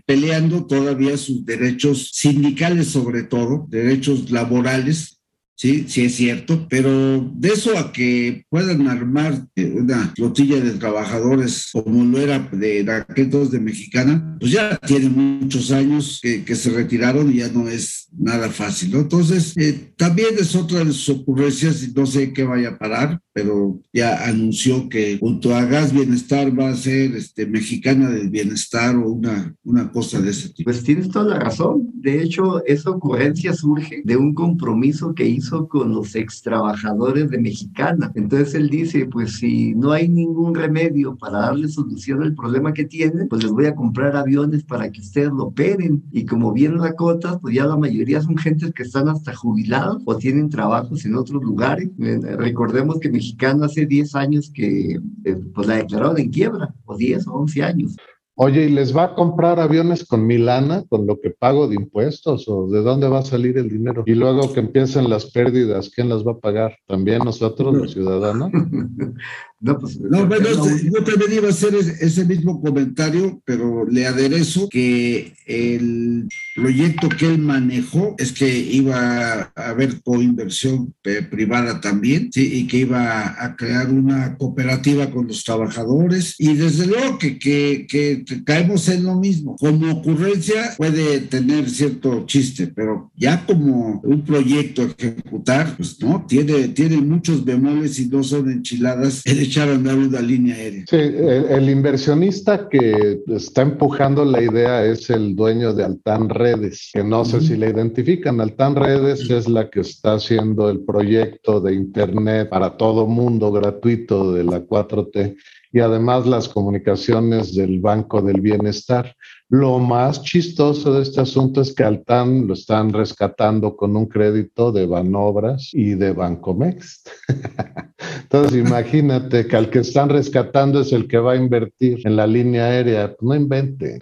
peleando 0.06 0.66
todavía 0.66 1.18
sus 1.18 1.46
derechos 1.46 2.12
sindicales 2.14 2.88
sobre 2.88 3.24
todo, 3.24 3.68
derechos 3.70 4.32
laborales, 4.32 5.15
Sí, 5.58 5.86
sí 5.88 6.04
es 6.04 6.16
cierto, 6.16 6.68
pero 6.70 7.32
de 7.34 7.50
eso 7.50 7.78
a 7.78 7.94
que 7.94 8.46
puedan 8.50 8.88
armar 8.90 9.48
eh, 9.56 9.74
una 9.78 10.12
flotilla 10.14 10.60
de 10.60 10.72
trabajadores 10.72 11.70
como 11.72 12.04
lo 12.04 12.20
era 12.20 12.40
de 12.52 12.86
aquel 12.92 13.30
dos 13.30 13.52
de 13.52 13.62
Mexicana, 13.62 14.36
pues 14.38 14.52
ya 14.52 14.78
tiene 14.78 15.08
muchos 15.08 15.72
años 15.72 16.20
que, 16.22 16.56
se 16.56 16.70
retiraron 16.70 17.32
y 17.32 17.38
ya 17.38 17.50
no 17.50 17.68
es 17.68 18.08
nada 18.18 18.50
fácil, 18.50 18.92
¿no? 18.92 19.00
Entonces, 19.00 19.54
eh, 19.58 19.94
también 19.98 20.36
es 20.38 20.56
otra 20.56 20.84
de 20.84 20.94
sus 20.94 21.10
ocurrencias 21.10 21.84
y 21.84 21.92
no 21.92 22.06
sé 22.06 22.34
qué 22.34 22.44
vaya 22.44 22.70
a 22.70 22.78
parar, 22.78 23.20
pero 23.34 23.82
ya 23.94 24.26
anunció 24.26 24.88
que 24.88 25.18
junto 25.20 25.54
a 25.54 25.66
Gas 25.66 25.94
Bienestar 25.94 26.58
va 26.58 26.70
a 26.70 26.76
ser 26.76 27.16
este, 27.16 27.46
Mexicana 27.46 28.10
del 28.10 28.30
Bienestar 28.30 28.96
o 28.96 29.10
una, 29.10 29.54
una 29.64 29.92
cosa 29.92 30.22
de 30.22 30.32
ese 30.32 30.50
tipo. 30.50 30.72
Pues 30.72 30.84
tienes 30.84 31.10
toda 31.10 31.26
la 31.26 31.40
razón. 31.40 31.90
De 31.94 32.22
hecho, 32.22 32.64
esa 32.66 32.92
ocurrencia 32.92 33.54
surge 33.54 34.02
de 34.06 34.16
un 34.16 34.34
compromiso 34.34 35.14
que 35.14 35.28
hizo 35.28 35.45
con 35.68 35.94
los 35.94 36.16
ex 36.16 36.42
trabajadores 36.42 37.30
de 37.30 37.40
Mexicana. 37.40 38.12
Entonces 38.16 38.56
él 38.56 38.70
dice, 38.70 39.06
pues 39.06 39.38
si 39.38 39.74
no 39.76 39.92
hay 39.92 40.08
ningún 40.08 40.56
remedio 40.56 41.16
para 41.16 41.40
darle 41.40 41.68
solución 41.68 42.24
al 42.24 42.34
problema 42.34 42.74
que 42.74 42.86
tienen, 42.86 43.28
pues 43.28 43.44
les 43.44 43.52
voy 43.52 43.66
a 43.66 43.76
comprar 43.76 44.16
aviones 44.16 44.64
para 44.64 44.90
que 44.92 45.02
ustedes 45.02 45.30
lo 45.30 45.46
operen. 45.46 46.04
Y 46.12 46.26
como 46.26 46.52
bien 46.52 46.78
cotas, 46.98 47.38
pues 47.42 47.56
ya 47.56 47.66
la 47.66 47.78
mayoría 47.78 48.22
son 48.22 48.38
gentes 48.38 48.74
que 48.74 48.84
están 48.84 49.08
hasta 49.08 49.34
jubilados 49.34 50.02
o 50.06 50.16
tienen 50.18 50.50
trabajos 50.50 51.06
en 51.06 51.16
otros 51.16 51.44
lugares. 51.44 51.90
Eh, 52.00 52.20
recordemos 52.38 53.00
que 53.00 53.10
Mexicana 53.10 53.66
hace 53.66 53.86
10 53.86 54.16
años 54.16 54.52
que 54.54 55.00
eh, 55.24 55.36
pues 55.54 55.68
la 55.68 55.76
declararon 55.78 56.20
en 56.20 56.30
quiebra, 56.30 56.74
o 56.86 56.98
10 56.98 57.28
o 57.28 57.34
11 57.34 57.64
años. 57.64 57.96
Oye, 58.38 58.66
¿y 58.66 58.70
les 58.70 58.96
va 58.96 59.04
a 59.06 59.16
comprar 59.16 59.62
aviones 59.62 60.06
con 60.06 60.28
Milana, 60.28 60.84
con 60.90 61.08
lo 61.08 61.22
que 61.22 61.30
pago 61.30 61.70
de 61.70 61.76
impuestos? 61.76 62.50
¿O 62.50 62.68
de 62.68 62.82
dónde 62.82 63.08
va 63.08 63.20
a 63.20 63.26
salir 63.26 63.58
el 63.58 63.70
dinero? 63.70 64.04
Y 64.06 64.14
luego 64.14 64.52
que 64.52 64.60
empiecen 64.60 65.10
las 65.10 65.32
pérdidas, 65.32 65.90
¿quién 65.90 66.10
las 66.10 66.28
va 66.28 66.34
a 66.34 66.40
pagar? 66.40 66.76
¿También 66.86 67.20
nosotros, 67.20 67.74
los 67.74 67.94
ciudadanos? 67.94 68.52
No, 69.66 69.80
pues, 69.80 70.00
no, 70.00 70.28
bueno, 70.28 70.48
yo 70.48 71.04
también 71.04 71.34
iba 71.34 71.48
a 71.48 71.50
hacer 71.50 71.74
ese 71.74 72.24
mismo 72.24 72.62
comentario, 72.62 73.42
pero 73.46 73.84
le 73.90 74.06
aderezo 74.06 74.70
que 74.70 75.34
el 75.48 76.28
proyecto 76.54 77.10
que 77.10 77.26
él 77.26 77.40
manejó 77.40 78.14
es 78.20 78.32
que 78.32 78.60
iba 78.60 79.52
a 79.56 79.70
haber 79.70 80.02
coinversión 80.04 80.94
privada 81.32 81.82
también, 81.82 82.32
¿sí? 82.32 82.48
y 82.60 82.68
que 82.68 82.78
iba 82.78 83.44
a 83.44 83.56
crear 83.56 83.90
una 83.90 84.38
cooperativa 84.38 85.10
con 85.10 85.26
los 85.28 85.44
trabajadores, 85.44 86.36
y 86.38 86.54
desde 86.54 86.86
luego 86.86 87.18
que, 87.18 87.40
que, 87.40 87.88
que 87.88 88.44
caemos 88.44 88.88
en 88.90 89.04
lo 89.04 89.16
mismo. 89.16 89.56
Como 89.56 89.92
ocurrencia 89.92 90.76
puede 90.78 91.22
tener 91.22 91.72
cierto 91.72 92.26
chiste, 92.28 92.68
pero 92.68 93.12
ya 93.16 93.44
como 93.48 94.00
un 94.04 94.24
proyecto 94.24 94.84
a 94.84 94.86
ejecutar, 94.86 95.76
pues 95.76 96.00
no, 96.02 96.24
tiene, 96.28 96.68
tiene 96.68 96.98
muchos 96.98 97.44
bemoles 97.44 97.98
y 97.98 98.08
no 98.10 98.22
son 98.22 98.52
enchiladas 98.52 99.24
echar 99.56 99.70
a 99.70 99.76
andar 99.76 99.98
una 99.98 100.22
línea 100.22 100.56
aérea. 100.56 100.84
Sí, 100.88 100.98
el, 100.98 101.70
inversionista 101.70 102.68
que 102.68 103.22
está 103.28 103.62
empujando 103.62 104.26
la 104.26 104.42
idea 104.42 104.84
es 104.84 105.10
el 105.10 105.36
dueño 105.36 105.74
de 105.74 105.86
Altan 105.86 106.30
Redes, 106.30 106.90
que 106.94 107.04
no 107.04 107.24
sé 107.24 107.40
si 107.40 107.56
le 107.56 107.70
identifican. 107.70 108.42
Altan 108.42 108.76
Redes 108.76 109.30
es 109.30 109.48
la 109.48 109.70
que 109.70 109.82
está 109.82 110.16
haciendo 110.16 110.70
el 110.70 110.82
proyecto 110.82 111.62
de 111.62 111.74
Internet 111.74 112.50
para 112.50 112.76
todo 112.76 113.08
mundo 113.08 113.52
gratuito 113.52 114.34
de 114.34 114.44
la 114.44 114.60
4T 114.60 115.36
y 115.76 115.82
además 115.82 116.26
las 116.26 116.48
comunicaciones 116.48 117.54
del 117.54 117.82
Banco 117.82 118.22
del 118.22 118.40
Bienestar. 118.40 119.14
Lo 119.50 119.78
más 119.78 120.24
chistoso 120.24 120.94
de 120.94 121.02
este 121.02 121.20
asunto 121.20 121.60
es 121.60 121.76
que 121.76 121.84
Altan 121.84 122.48
lo 122.48 122.54
están 122.54 122.94
rescatando 122.94 123.76
con 123.76 123.94
un 123.98 124.06
crédito 124.06 124.72
de 124.72 124.86
Banobras 124.86 125.72
y 125.74 125.96
de 125.96 126.14
Bancomex. 126.14 127.04
Entonces 128.24 128.56
imagínate 128.56 129.48
que 129.48 129.56
al 129.58 129.70
que 129.70 129.80
están 129.80 130.08
rescatando 130.08 130.80
es 130.80 130.94
el 130.94 131.10
que 131.10 131.18
va 131.18 131.34
a 131.34 131.36
invertir 131.36 132.00
en 132.06 132.16
la 132.16 132.26
línea 132.26 132.68
aérea. 132.68 133.14
No 133.20 133.36
invente. 133.36 134.00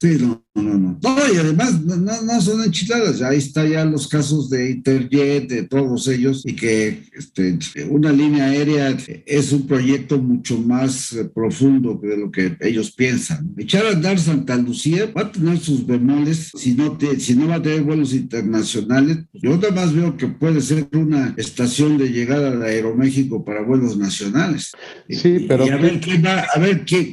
Sí, 0.00 0.16
no, 0.20 0.44
no, 0.54 0.78
no. 0.78 0.98
No, 1.02 1.16
y 1.32 1.36
además 1.36 1.80
no, 1.82 1.96
no, 1.96 2.40
son 2.40 2.62
enchiladas. 2.62 3.22
Ahí 3.22 3.38
está 3.38 3.66
ya 3.66 3.84
los 3.84 4.06
casos 4.06 4.50
de 4.50 4.70
Interjet, 4.70 5.48
de 5.48 5.62
todos 5.64 6.08
ellos, 6.08 6.42
y 6.44 6.54
que 6.54 7.04
este, 7.12 7.58
una 7.88 8.12
línea 8.12 8.46
aérea 8.46 8.96
es 9.26 9.52
un 9.52 9.66
proyecto 9.66 10.18
mucho 10.18 10.58
más 10.58 11.12
eh, 11.12 11.24
profundo 11.24 11.98
de 12.02 12.16
lo 12.16 12.30
que 12.30 12.56
ellos 12.60 12.92
piensan. 12.92 13.54
Echar 13.56 13.86
a 13.86 13.90
andar 13.90 14.18
Santa 14.18 14.56
Lucía 14.56 15.10
va 15.16 15.22
a 15.22 15.32
tener 15.32 15.58
sus 15.58 15.86
bemoles 15.86 16.50
si 16.54 16.74
no, 16.74 16.96
te, 16.96 17.18
si 17.18 17.34
no 17.34 17.48
va 17.48 17.56
a 17.56 17.62
tener 17.62 17.82
vuelos 17.82 18.12
internacionales. 18.12 19.18
Yo 19.32 19.54
además 19.54 19.94
veo 19.94 20.16
que 20.16 20.28
puede 20.28 20.60
ser 20.60 20.88
una 20.92 21.34
estación 21.36 21.98
de 21.98 22.10
llegada 22.10 22.52
al 22.52 22.62
Aeroméxico 22.62 23.44
para 23.44 23.62
vuelos 23.62 23.96
nacionales. 23.96 24.72
Sí, 25.08 25.46
pero. 25.48 25.66
Y 25.66 25.70
a 25.70 25.76
ver 25.76 26.00
quién 26.00 26.24
va, 26.24 26.46
a 26.54 26.58
ver 26.58 26.84
quién, 26.84 27.12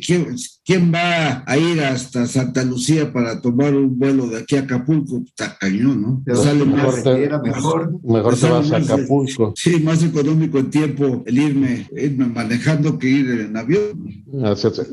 quién 0.72 0.94
va 0.94 1.44
a 1.46 1.58
ir 1.58 1.82
hasta 1.82 2.26
Santa 2.26 2.64
Lucía 2.64 3.12
para 3.12 3.42
tomar 3.42 3.76
un 3.76 4.00
vuelo 4.00 4.28
de 4.28 4.38
aquí 4.38 4.56
a 4.56 4.62
Acapulco, 4.62 5.22
está 5.26 5.58
cañón, 5.60 6.24
¿no? 6.26 6.36
Sale 6.36 6.64
mejor, 6.64 7.04
te, 7.04 7.30
mejor. 7.44 8.00
Mejor 8.02 8.38
te 8.38 8.50
vas 8.50 8.72
a 8.72 8.78
Acapulco. 8.78 9.52
sí, 9.58 9.82
más 9.82 10.02
económico 10.02 10.60
en 10.60 10.70
tiempo 10.70 11.24
el 11.26 11.38
irme, 11.38 11.88
irme 11.98 12.26
manejando 12.28 12.98
que 12.98 13.10
ir 13.10 13.30
en 13.32 13.58
avión. 13.58 14.08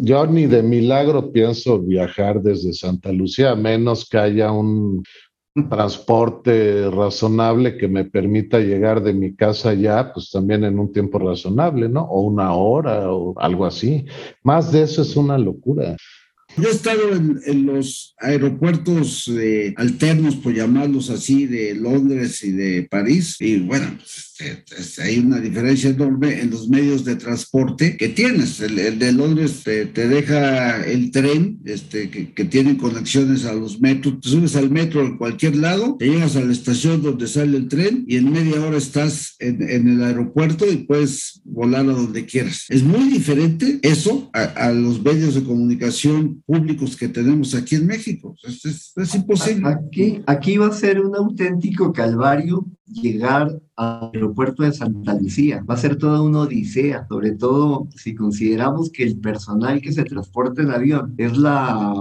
Yo 0.00 0.26
ni 0.26 0.46
de 0.46 0.64
milagro 0.64 1.30
pienso 1.30 1.78
viajar 1.78 2.42
desde 2.42 2.72
Santa 2.72 3.12
Lucía, 3.12 3.52
a 3.52 3.56
menos 3.56 4.08
que 4.08 4.18
haya 4.18 4.50
un 4.50 5.04
transporte 5.66 6.90
razonable 6.90 7.76
que 7.76 7.88
me 7.88 8.04
permita 8.04 8.60
llegar 8.60 9.02
de 9.02 9.14
mi 9.14 9.34
casa 9.34 9.72
ya, 9.74 10.12
pues 10.12 10.30
también 10.30 10.64
en 10.64 10.78
un 10.78 10.92
tiempo 10.92 11.18
razonable, 11.18 11.88
¿no? 11.88 12.02
O 12.02 12.20
una 12.20 12.52
hora 12.52 13.10
o 13.10 13.38
algo 13.38 13.64
así. 13.66 14.04
Más 14.42 14.70
de 14.72 14.82
eso 14.82 15.02
es 15.02 15.16
una 15.16 15.38
locura. 15.38 15.96
Yo 16.56 16.68
he 16.68 16.72
estado 16.72 17.12
en, 17.12 17.66
los 17.66 18.14
aeropuertos 18.18 19.28
eh, 19.28 19.74
alternos, 19.76 20.36
por 20.36 20.54
llamarlos 20.54 21.10
así, 21.10 21.46
de 21.46 21.74
Londres 21.74 22.42
y 22.42 22.52
de 22.52 22.82
París, 22.90 23.36
y 23.40 23.60
bueno, 23.60 23.86
pues, 23.96 24.27
hay 24.98 25.18
una 25.18 25.40
diferencia 25.40 25.90
enorme 25.90 26.40
en 26.40 26.50
los 26.50 26.68
medios 26.68 27.04
de 27.04 27.16
transporte 27.16 27.96
que 27.96 28.08
tienes. 28.08 28.60
El, 28.60 28.98
de 28.98 29.12
Londres 29.12 29.62
te, 29.64 29.86
deja 29.86 30.84
el 30.84 31.10
tren, 31.10 31.60
este, 31.64 32.10
que, 32.10 32.32
que 32.32 32.44
tiene 32.44 32.76
conexiones 32.76 33.44
a 33.44 33.52
los 33.52 33.80
metros, 33.80 34.20
te 34.20 34.28
subes 34.28 34.56
al 34.56 34.70
metro 34.70 35.04
en 35.04 35.16
cualquier 35.16 35.56
lado, 35.56 35.96
te 35.98 36.08
llegas 36.08 36.36
a 36.36 36.40
la 36.40 36.52
estación 36.52 37.02
donde 37.02 37.26
sale 37.26 37.56
el 37.56 37.68
tren 37.68 38.04
y 38.06 38.16
en 38.16 38.30
media 38.30 38.60
hora 38.64 38.76
estás 38.76 39.36
en, 39.38 39.88
el 39.88 40.02
aeropuerto 40.02 40.70
y 40.70 40.78
puedes 40.78 41.40
volar 41.44 41.88
a 41.88 41.92
donde 41.92 42.26
quieras. 42.26 42.66
Es 42.68 42.82
muy 42.82 43.08
diferente 43.08 43.78
eso 43.82 44.30
a, 44.32 44.70
los 44.70 45.02
medios 45.02 45.34
de 45.34 45.44
comunicación 45.44 46.42
públicos 46.46 46.96
que 46.96 47.08
tenemos 47.08 47.54
aquí 47.54 47.76
en 47.76 47.86
México. 47.86 48.36
Es, 48.42 48.92
es, 48.96 49.14
imposible. 49.14 49.68
Aquí, 49.68 50.22
aquí 50.26 50.56
va 50.56 50.68
a 50.68 50.72
ser 50.72 51.00
un 51.00 51.16
auténtico 51.16 51.92
calvario 51.92 52.66
llegar 52.88 53.60
al 53.76 54.10
aeropuerto 54.12 54.64
de 54.64 54.72
Santa 54.72 55.14
Lucía. 55.14 55.64
Va 55.68 55.74
a 55.74 55.78
ser 55.78 55.96
toda 55.96 56.20
una 56.20 56.40
odisea, 56.40 57.06
sobre 57.08 57.32
todo 57.32 57.88
si 57.94 58.14
consideramos 58.14 58.90
que 58.90 59.04
el 59.04 59.18
personal 59.18 59.80
que 59.80 59.92
se 59.92 60.04
transporta 60.04 60.62
en 60.62 60.70
avión 60.70 61.14
es 61.16 61.36
la 61.36 61.94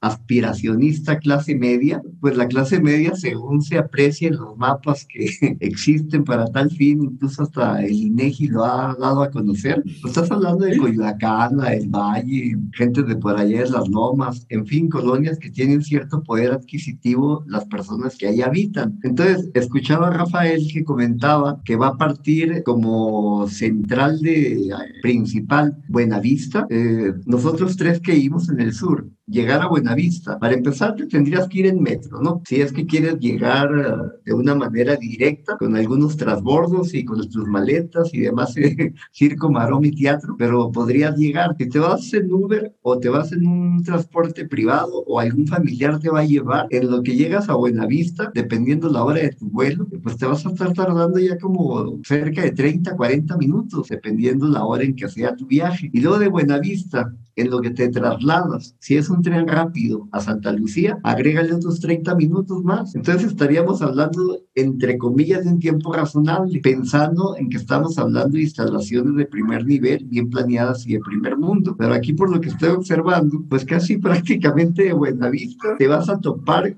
aspiracionista 0.00 1.18
clase 1.18 1.56
media, 1.56 2.00
pues 2.20 2.36
la 2.36 2.46
clase 2.46 2.80
media, 2.80 3.14
según 3.16 3.62
se 3.62 3.78
aprecia 3.78 4.28
en 4.28 4.36
los 4.36 4.56
mapas 4.56 5.06
que 5.08 5.28
existen 5.60 6.24
para 6.24 6.46
tal 6.46 6.70
fin, 6.70 7.02
incluso 7.02 7.42
hasta 7.42 7.84
el 7.84 7.92
INEGI 7.92 8.48
lo 8.48 8.64
ha 8.64 8.94
dado 8.98 9.22
a 9.22 9.30
conocer, 9.30 9.82
pues 9.82 10.16
estás 10.16 10.30
hablando 10.30 10.64
de 10.64 10.76
Coyoacán, 10.76 11.58
El 11.66 11.88
Valle, 11.88 12.56
gente 12.72 13.02
de 13.02 13.16
por 13.16 13.36
allá 13.36 13.64
de 13.64 13.70
las 13.70 13.88
Lomas, 13.88 14.46
en 14.48 14.66
fin, 14.66 14.88
colonias 14.88 15.38
que 15.38 15.50
tienen 15.50 15.82
cierto 15.82 16.22
poder 16.22 16.52
adquisitivo 16.52 17.44
las 17.46 17.64
personas 17.66 18.16
que 18.16 18.28
ahí 18.28 18.42
habitan. 18.42 18.98
Entonces, 19.02 19.50
escuchaba 19.54 20.08
a 20.08 20.10
Rafael 20.26 20.66
que 20.72 20.84
comentaba 20.84 21.60
que 21.64 21.76
va 21.76 21.88
a 21.88 21.96
partir 21.96 22.62
como 22.64 23.48
central 23.48 24.20
de 24.20 24.70
principal 25.02 25.76
Buenavista. 25.88 26.66
Eh, 26.70 27.12
nosotros 27.24 27.76
tres 27.76 28.00
que 28.00 28.16
íbamos 28.16 28.48
en 28.48 28.60
el 28.60 28.72
sur, 28.72 29.08
llegar 29.26 29.60
a 29.62 29.68
Buenavista. 29.68 30.38
Para 30.38 30.54
empezar, 30.54 30.94
te 30.94 31.06
tendrías 31.06 31.48
que 31.48 31.60
ir 31.60 31.66
en 31.66 31.82
metro, 31.82 32.20
¿no? 32.20 32.42
Si 32.46 32.60
es 32.60 32.72
que 32.72 32.86
quieres 32.86 33.18
llegar 33.18 33.68
eh, 33.76 34.20
de 34.24 34.32
una 34.32 34.54
manera 34.54 34.96
directa, 34.96 35.56
con 35.58 35.76
algunos 35.76 36.16
transbordos 36.16 36.94
y 36.94 37.04
con 37.04 37.28
tus 37.28 37.46
maletas 37.46 38.12
y 38.12 38.20
demás, 38.20 38.56
eh, 38.56 38.94
circo, 39.12 39.50
maroma 39.50 39.86
y 39.88 39.92
teatro, 39.92 40.36
pero 40.38 40.70
podrías 40.70 41.16
llegar. 41.16 41.56
Si 41.58 41.68
te 41.68 41.78
vas 41.78 42.12
en 42.14 42.32
Uber 42.32 42.74
o 42.82 42.98
te 42.98 43.08
vas 43.08 43.32
en 43.32 43.46
un 43.46 43.82
transporte 43.82 44.46
privado 44.46 45.04
o 45.06 45.20
algún 45.20 45.46
familiar 45.46 45.98
te 45.98 46.10
va 46.10 46.20
a 46.20 46.24
llevar, 46.24 46.66
en 46.70 46.90
lo 46.90 47.02
que 47.02 47.16
llegas 47.16 47.48
a 47.48 47.54
Buenavista, 47.54 48.30
dependiendo 48.34 48.88
la 48.88 49.04
hora 49.04 49.20
de 49.20 49.30
tu 49.30 49.48
vuelo, 49.50 49.86
pues 50.02 50.16
te 50.16 50.26
vas 50.26 50.44
a 50.46 50.50
estar 50.50 50.72
tardando 50.72 51.18
ya 51.18 51.38
como 51.38 52.00
cerca 52.04 52.42
de 52.42 52.52
30, 52.52 52.96
40 52.96 53.36
minutos, 53.36 53.88
dependiendo 53.88 54.46
la 54.46 54.64
hora 54.64 54.84
en 54.84 54.94
que 54.94 55.08
sea 55.08 55.34
tu 55.34 55.46
viaje. 55.46 55.90
Y 55.92 56.00
luego 56.00 56.18
de 56.18 56.28
Buenavista, 56.28 57.12
en 57.36 57.50
lo 57.50 57.60
que 57.60 57.70
te 57.70 57.88
trasladas, 57.88 58.74
si 58.78 58.96
es 58.96 59.10
un 59.10 59.15
tren 59.22 59.46
rápido 59.46 60.08
a 60.12 60.20
Santa 60.20 60.52
Lucía, 60.52 60.98
agrégale 61.02 61.54
otros 61.54 61.80
30 61.80 62.14
minutos 62.14 62.62
más. 62.62 62.94
Entonces 62.94 63.30
estaríamos 63.30 63.82
hablando, 63.82 64.40
entre 64.54 64.98
comillas, 64.98 65.44
de 65.44 65.50
un 65.50 65.58
tiempo 65.58 65.92
razonable, 65.92 66.60
pensando 66.60 67.36
en 67.36 67.48
que 67.48 67.56
estamos 67.56 67.98
hablando 67.98 68.36
de 68.36 68.42
instalaciones 68.42 69.16
de 69.16 69.26
primer 69.26 69.66
nivel, 69.66 70.04
bien 70.06 70.30
planeadas 70.30 70.86
y 70.86 70.94
de 70.94 71.00
primer 71.00 71.36
mundo. 71.36 71.76
Pero 71.78 71.94
aquí, 71.94 72.12
por 72.12 72.30
lo 72.30 72.40
que 72.40 72.48
estoy 72.48 72.70
observando, 72.70 73.44
pues 73.48 73.64
casi 73.64 73.96
prácticamente 73.98 74.84
de 74.84 74.92
buena 74.92 75.28
vista, 75.28 75.76
te 75.78 75.86
vas 75.88 76.08
a 76.08 76.20
topar 76.20 76.76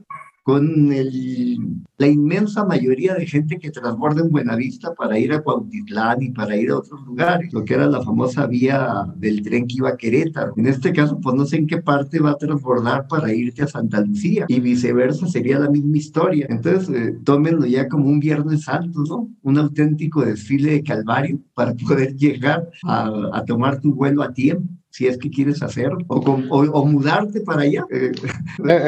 con 0.48 0.90
el, 0.94 1.58
la 1.98 2.06
inmensa 2.06 2.64
mayoría 2.64 3.14
de 3.14 3.26
gente 3.26 3.58
que 3.58 3.70
transborda 3.70 4.22
en 4.22 4.30
Buenavista 4.30 4.94
para 4.94 5.18
ir 5.18 5.34
a 5.34 5.42
Cuautitlán 5.42 6.22
y 6.22 6.30
para 6.30 6.56
ir 6.56 6.70
a 6.70 6.78
otros 6.78 7.04
lugares, 7.04 7.52
lo 7.52 7.66
que 7.66 7.74
era 7.74 7.86
la 7.86 8.00
famosa 8.00 8.46
vía 8.46 9.04
del 9.16 9.42
tren 9.42 9.66
que 9.66 9.74
iba 9.76 9.90
a 9.90 9.96
Querétaro. 9.98 10.54
En 10.56 10.66
este 10.66 10.94
caso, 10.94 11.20
pues 11.20 11.36
no 11.36 11.44
sé 11.44 11.56
en 11.56 11.66
qué 11.66 11.82
parte 11.82 12.18
va 12.18 12.30
a 12.30 12.38
transbordar 12.38 13.06
para 13.08 13.30
irte 13.30 13.62
a 13.62 13.66
Santa 13.66 14.00
Lucía 14.00 14.46
y 14.48 14.58
viceversa, 14.60 15.26
sería 15.26 15.58
la 15.58 15.68
misma 15.68 15.98
historia. 15.98 16.46
Entonces, 16.48 16.88
eh, 16.96 17.18
tómenlo 17.24 17.66
ya 17.66 17.86
como 17.86 18.06
un 18.06 18.18
Viernes 18.18 18.62
Santo, 18.62 19.04
¿no? 19.06 19.28
Un 19.42 19.58
auténtico 19.58 20.24
desfile 20.24 20.70
de 20.70 20.82
Calvario 20.82 21.40
para 21.52 21.74
poder 21.74 22.16
llegar 22.16 22.70
a, 22.84 23.10
a 23.34 23.44
tomar 23.44 23.82
tu 23.82 23.92
vuelo 23.92 24.22
a 24.22 24.32
tiempo 24.32 24.77
si 24.98 25.06
es 25.06 25.16
que 25.16 25.30
quieres 25.30 25.62
hacer 25.62 25.90
o, 26.08 26.86
mudarte 26.86 27.40
para 27.42 27.62
allá. 27.62 27.84
Eh, 27.92 28.10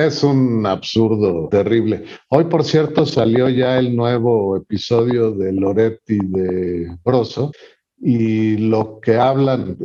es 0.07 0.25
un 0.25 0.67
absurdo 0.67 1.49
terrible. 1.49 2.03
Hoy, 2.31 2.47
por 2.47 2.65
cierto, 2.65 3.07
salió 3.07 3.49
ya 3.49 3.79
el 3.79 3.95
nuevo 3.95 4.57
episodio 4.57 5.31
de 5.31 5.53
Loretti 5.53 6.19
de 6.21 6.97
Broso 7.05 7.53
y 8.03 8.57
lo 8.57 8.99
que 9.01 9.17
hablan 9.17 9.77